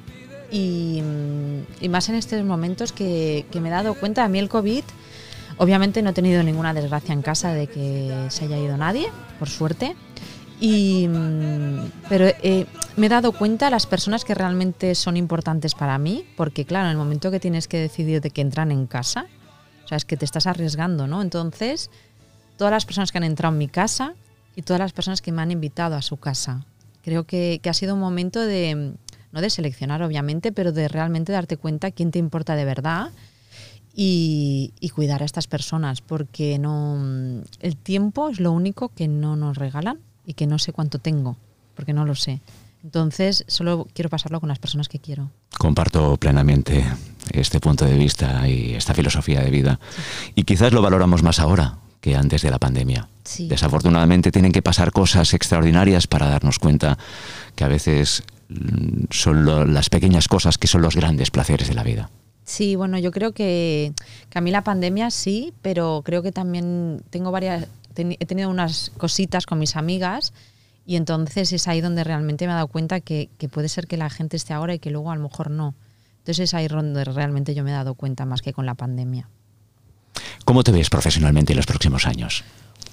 y, 0.51 1.01
mm, 1.01 1.83
y 1.83 1.89
más 1.89 2.09
en 2.09 2.15
estos 2.15 2.43
momentos 2.43 2.91
que, 2.91 3.45
que 3.51 3.59
me 3.59 3.69
he 3.69 3.71
dado 3.71 3.95
cuenta, 3.95 4.23
a 4.23 4.27
mí 4.27 4.37
el 4.37 4.49
COVID, 4.49 4.83
obviamente 5.57 6.01
no 6.01 6.11
he 6.11 6.13
tenido 6.13 6.43
ninguna 6.43 6.73
desgracia 6.73 7.13
en 7.13 7.21
casa 7.23 7.53
de 7.53 7.67
que 7.67 8.27
se 8.29 8.45
haya 8.45 8.57
ido 8.57 8.77
nadie, 8.77 9.07
por 9.39 9.49
suerte. 9.49 9.95
Y, 10.59 11.07
mm, 11.07 11.91
pero 12.07 12.27
eh, 12.27 12.65
me 12.97 13.07
he 13.07 13.09
dado 13.09 13.33
cuenta 13.33 13.69
las 13.69 13.87
personas 13.87 14.23
que 14.23 14.33
realmente 14.33 14.95
son 14.95 15.17
importantes 15.17 15.75
para 15.75 15.97
mí, 15.97 16.25
porque 16.37 16.65
claro, 16.65 16.85
en 16.85 16.91
el 16.91 16.97
momento 16.97 17.29
que 17.29 17.39
tienes 17.39 17.67
que 17.67 17.79
decidir 17.79 18.21
de 18.21 18.29
que 18.29 18.41
entran 18.41 18.71
en 18.71 18.87
casa, 18.87 19.25
o 19.83 19.87
sea, 19.87 19.97
es 19.97 20.05
que 20.05 20.17
te 20.17 20.25
estás 20.25 20.47
arriesgando, 20.47 21.05
¿no? 21.05 21.21
Entonces, 21.21 21.91
todas 22.57 22.71
las 22.71 22.85
personas 22.85 23.11
que 23.11 23.17
han 23.17 23.25
entrado 23.25 23.53
en 23.53 23.59
mi 23.59 23.67
casa 23.67 24.13
y 24.55 24.61
todas 24.61 24.79
las 24.79 24.93
personas 24.93 25.21
que 25.21 25.31
me 25.31 25.41
han 25.41 25.51
invitado 25.51 25.95
a 25.95 26.01
su 26.01 26.17
casa. 26.17 26.65
Creo 27.03 27.25
que, 27.25 27.59
que 27.61 27.69
ha 27.69 27.73
sido 27.73 27.93
un 27.93 27.99
momento 27.99 28.39
de, 28.39 28.93
no 29.31 29.41
de 29.41 29.49
seleccionar 29.49 30.01
obviamente, 30.01 30.51
pero 30.51 30.71
de 30.71 30.87
realmente 30.87 31.33
darte 31.33 31.57
cuenta 31.57 31.91
quién 31.91 32.11
te 32.11 32.19
importa 32.19 32.55
de 32.55 32.65
verdad 32.65 33.11
y, 33.93 34.73
y 34.79 34.89
cuidar 34.89 35.21
a 35.21 35.25
estas 35.25 35.47
personas, 35.47 36.01
porque 36.01 36.57
no, 36.57 37.43
el 37.59 37.75
tiempo 37.75 38.29
es 38.29 38.39
lo 38.39 38.53
único 38.53 38.89
que 38.89 39.09
no 39.09 39.35
nos 39.35 39.57
regalan 39.57 39.99
y 40.25 40.33
que 40.33 40.47
no 40.47 40.57
sé 40.57 40.71
cuánto 40.71 40.97
tengo, 40.97 41.35
porque 41.75 41.93
no 41.93 42.05
lo 42.05 42.15
sé. 42.15 42.41
Entonces, 42.85 43.43
solo 43.47 43.87
quiero 43.95 44.11
pasarlo 44.11 44.39
con 44.39 44.47
las 44.47 44.59
personas 44.59 44.87
que 44.89 44.99
quiero. 44.99 45.31
Comparto 45.57 46.17
plenamente 46.17 46.85
este 47.31 47.59
punto 47.59 47.83
de 47.83 47.97
vista 47.97 48.47
y 48.47 48.75
esta 48.75 48.93
filosofía 48.93 49.41
de 49.41 49.49
vida. 49.49 49.79
Y 50.35 50.43
quizás 50.43 50.71
lo 50.71 50.83
valoramos 50.83 51.23
más 51.23 51.39
ahora 51.39 51.79
que 51.99 52.15
antes 52.15 52.43
de 52.43 52.51
la 52.51 52.59
pandemia. 52.59 53.09
Sí. 53.23 53.47
Desafortunadamente 53.47 54.31
tienen 54.31 54.51
que 54.51 54.61
pasar 54.61 54.91
cosas 54.91 55.33
extraordinarias 55.33 56.05
para 56.05 56.29
darnos 56.29 56.59
cuenta 56.59 56.99
que 57.55 57.63
a 57.63 57.67
veces 57.69 58.21
mm, 58.49 59.05
son 59.09 59.45
lo- 59.45 59.65
las 59.65 59.89
pequeñas 59.89 60.27
cosas 60.27 60.59
que 60.59 60.67
son 60.67 60.83
los 60.83 60.95
grandes 60.95 61.31
placeres 61.31 61.67
de 61.67 61.73
la 61.73 61.81
vida. 61.81 62.11
Sí, 62.43 62.75
bueno, 62.75 62.99
yo 62.99 63.09
creo 63.09 63.31
que, 63.31 63.93
que 64.29 64.37
a 64.37 64.41
mí 64.41 64.51
la 64.51 64.63
pandemia 64.63 65.09
sí, 65.09 65.55
pero 65.63 66.03
creo 66.05 66.21
que 66.21 66.31
también 66.31 67.01
tengo 67.09 67.31
varias, 67.31 67.65
ten- 67.95 68.15
he 68.19 68.25
tenido 68.27 68.51
unas 68.51 68.91
cositas 68.99 69.47
con 69.47 69.57
mis 69.57 69.75
amigas 69.75 70.31
y 70.85 70.95
entonces 70.97 71.51
es 71.53 71.67
ahí 71.67 71.81
donde 71.81 72.03
realmente 72.03 72.45
me 72.45 72.51
he 72.53 72.55
dado 72.55 72.67
cuenta 72.67 72.99
que, 73.01 73.29
que 73.37 73.49
puede 73.49 73.69
ser 73.69 73.87
que 73.87 73.97
la 73.97 74.09
gente 74.09 74.37
esté 74.37 74.53
ahora 74.53 74.73
y 74.75 74.79
que 74.79 74.91
luego 74.91 75.11
a 75.11 75.15
lo 75.15 75.21
mejor 75.23 75.49
no. 75.49 75.73
Entonces 76.19 76.39
es 76.49 76.53
ahí 76.53 76.67
donde 76.67 77.03
realmente 77.05 77.53
yo 77.55 77.63
me 77.63 77.71
he 77.71 77.73
dado 77.73 77.93
cuenta 77.95 78.25
más 78.25 78.41
que 78.41 78.53
con 78.53 78.65
la 78.65 78.75
pandemia. 78.75 79.29
¿Cómo 80.45 80.63
te 80.63 80.71
ves 80.71 80.89
profesionalmente 80.89 81.53
en 81.53 81.57
los 81.57 81.65
próximos 81.65 82.05
años? 82.05 82.43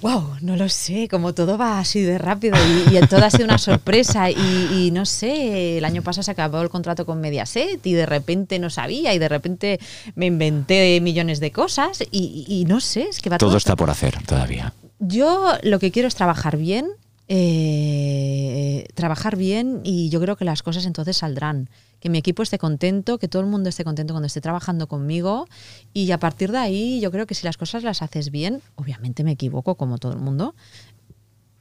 Wow, 0.01 0.37
no 0.41 0.57
lo 0.57 0.69
sé, 0.69 1.07
como 1.09 1.33
todo 1.33 1.57
va 1.57 1.79
así 1.79 2.01
de 2.01 2.19
rápido 2.19 2.57
y, 2.91 2.97
y 2.97 3.01
todo 3.07 3.25
ha 3.25 3.31
sido 3.31 3.45
una 3.45 3.59
sorpresa 3.59 4.31
y, 4.31 4.37
y 4.73 4.91
no 4.91 5.07
sé, 5.07 5.79
el 5.79 5.85
año 5.85 6.03
pasado 6.03 6.25
se 6.25 6.31
acabó 6.33 6.61
el 6.61 6.71
contrato 6.71 7.07
con 7.07 7.21
Mediaset 7.21 7.87
y 7.87 7.93
de 7.93 8.05
repente 8.05 8.59
no 8.59 8.69
sabía 8.69 9.15
y 9.15 9.19
de 9.21 9.29
repente 9.29 9.79
me 10.17 10.27
inventé 10.27 11.01
millones 11.01 11.39
de 11.39 11.53
cosas 11.53 12.03
y, 12.11 12.45
y- 12.49 12.65
no 12.65 12.81
sé, 12.81 13.03
es 13.11 13.21
que 13.21 13.31
va 13.31 13.39
todo, 13.39 13.51
Todo 13.51 13.59
está 13.59 13.77
por 13.77 13.91
hacer 13.91 14.21
todavía. 14.27 14.73
Yo 14.99 15.53
lo 15.63 15.79
que 15.79 15.93
quiero 15.93 16.09
es 16.09 16.17
trabajar 16.17 16.57
bien, 16.57 16.89
eh, 17.35 18.89
trabajar 18.93 19.37
bien 19.37 19.81
y 19.85 20.11
yo 20.11 20.21
creo 20.21 20.37
que 20.37 20.45
las 20.45 20.63
cosas 20.63 20.85
entonces 20.85 21.17
saldrán. 21.17 21.71
Que 21.99 22.11
mi 22.11 22.19
equipo 22.19 22.43
esté 22.43 22.59
contento, 22.59 23.17
que 23.17 23.27
todo 23.27 23.41
el 23.41 23.49
mundo 23.49 23.71
esté 23.71 23.85
contento 23.85 24.13
cuando 24.13 24.27
esté 24.27 24.43
trabajando 24.43 24.87
conmigo 24.87 25.47
y 25.95 26.11
a 26.11 26.19
partir 26.19 26.53
de 26.53 26.59
ahí 26.59 27.01
yo 27.01 27.11
creo 27.11 27.27
que 27.27 27.35
si 27.35 27.47
las 27.47 27.57
cosas 27.57 27.85
las 27.85 28.03
haces 28.03 28.31
bien, 28.31 28.61
obviamente 28.75 29.25
me 29.25 29.33
equivoco 29.33 29.77
como 29.77 29.97
todo 29.97 30.13
el 30.13 30.19
mundo, 30.19 30.55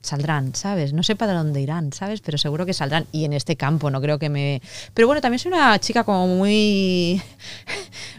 saldrán, 0.02 0.56
¿sabes? 0.56 0.94
No 0.94 1.04
sé 1.04 1.16
para 1.16 1.34
dónde 1.34 1.62
irán, 1.62 1.94
¿sabes? 1.94 2.22
Pero 2.22 2.38
seguro 2.38 2.66
que 2.66 2.74
saldrán. 2.74 3.06
Y 3.12 3.26
en 3.26 3.34
este 3.34 3.56
campo 3.56 3.90
no 3.92 4.02
creo 4.02 4.18
que 4.20 4.30
me... 4.30 4.62
Pero 4.94 5.08
bueno, 5.08 5.22
también 5.22 5.40
soy 5.40 5.52
una 5.52 5.78
chica 5.80 6.04
como 6.04 6.28
muy... 6.28 7.22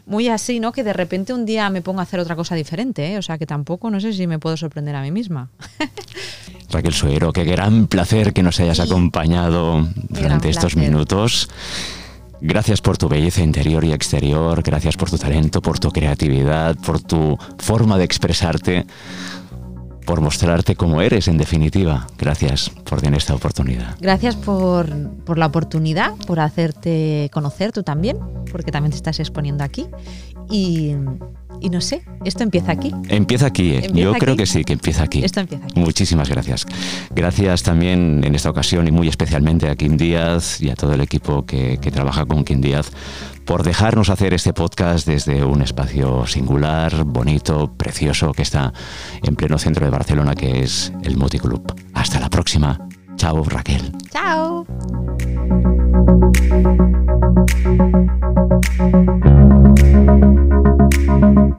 Muy 0.05 0.29
así, 0.29 0.59
¿no? 0.59 0.73
Que 0.73 0.83
de 0.83 0.93
repente 0.93 1.33
un 1.33 1.47
día 1.47 1.71
me 1.71 1.81
pongo 1.81 2.01
a 2.01 2.03
hacer 2.03 2.19
otra 2.19 2.35
cosa 2.35 2.57
diferente, 2.57 3.13
¿eh? 3.13 3.19
O 3.19 3.23
sea, 3.23 3.39
que 3.39 3.47
tampoco 3.47 3.89
no 3.89 4.01
sé 4.01 4.13
si 4.13 4.27
me 4.27 4.41
puedo 4.41 4.57
sorprender 4.57 4.97
a 4.97 5.03
mí 5.03 5.13
misma. 5.13 5.49
Raquel 6.71 6.93
Suero, 6.93 7.33
qué 7.33 7.45
gran 7.45 7.87
placer 7.87 8.33
que 8.33 8.43
nos 8.43 8.59
hayas 8.61 8.79
Sí. 8.79 8.83
acompañado 8.83 9.87
durante 10.09 10.49
estos 10.51 10.77
minutos. 10.77 11.49
Gracias 12.41 12.81
por 12.81 12.99
tu 12.99 13.09
belleza 13.09 13.43
interior 13.43 13.85
y 13.85 13.93
exterior, 13.93 14.61
gracias 14.65 14.97
por 14.97 15.09
tu 15.09 15.17
talento, 15.19 15.63
por 15.63 15.79
tu 15.79 15.91
creatividad, 15.93 16.75
por 16.77 17.01
tu 17.01 17.39
forma 17.59 17.97
de 17.97 18.05
expresarte, 18.05 18.85
por 20.05 20.21
mostrarte 20.21 20.75
como 20.77 21.01
eres 21.01 21.29
en 21.29 21.39
definitiva. 21.39 22.07
Gracias 22.19 22.71
por 22.71 23.01
tener 23.01 23.19
esta 23.19 23.35
oportunidad. 23.35 23.97
Gracias 24.01 24.37
por, 24.37 24.89
por 25.25 25.39
la 25.39 25.47
oportunidad, 25.47 26.15
por 26.27 26.41
hacerte 26.41 27.31
conocer 27.33 27.73
tú 27.73 27.83
también, 27.83 28.19
porque 28.51 28.73
también 28.73 28.91
te 28.91 28.97
estás 28.97 29.21
exponiendo 29.21 29.65
aquí. 29.65 29.87
Y 31.61 31.71
no 31.71 31.81
sé, 31.81 32.03
esto 32.25 32.43
empieza 32.43 32.73
aquí. 32.73 32.93
Empieza 33.09 33.47
aquí, 33.47 33.73
¿eh? 33.73 33.85
Empieza 33.85 34.13
yo 34.13 34.13
creo 34.15 34.37
que 34.37 34.47
sí, 34.47 34.65
que 34.65 34.73
empieza 34.73 35.05
aquí. 35.05 35.25
Esto 35.25 35.41
empieza 35.41 35.65
aquí. 35.65 35.81
Muchísimas 35.81 36.29
gracias. 36.29 36.67
Gracias 37.15 37.63
también 37.63 38.23
en 38.25 38.35
esta 38.35 38.51
ocasión 38.51 38.89
y 38.89 38.91
muy 38.91 39.09
especialmente 39.09 39.69
a 39.69 39.77
Kim 39.77 39.97
Díaz 39.97 40.61
y 40.61 40.71
a 40.71 40.75
todo 40.75 40.95
el 40.95 41.01
equipo 41.01 41.47
que, 41.47 41.79
que 41.79 41.91
trabaja 41.91 42.25
con 42.27 42.45
Kim 42.45 42.61
Díaz 42.61 42.91
por 43.45 43.63
dejarnos 43.63 44.09
hacer 44.09 44.35
este 44.35 44.53
podcast 44.53 45.07
desde 45.07 45.45
un 45.45 45.63
espacio 45.63 46.27
singular, 46.27 47.05
bonito, 47.05 47.73
precioso 47.77 48.33
que 48.33 48.43
está 48.43 48.73
en 49.23 49.37
pleno 49.37 49.59
centro 49.59 49.85
de 49.85 49.91
Barcelona 49.91 50.35
que 50.35 50.61
es 50.61 50.93
el 51.03 51.17
Multiclub. 51.17 51.75
Hasta 51.95 52.21
la 52.21 52.31
próxima. 52.31 52.89
Chao 53.17 53.45
Raquel. 53.45 53.93
¡Chao! 54.11 54.67
Thank 58.61 59.17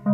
you. 0.07 0.12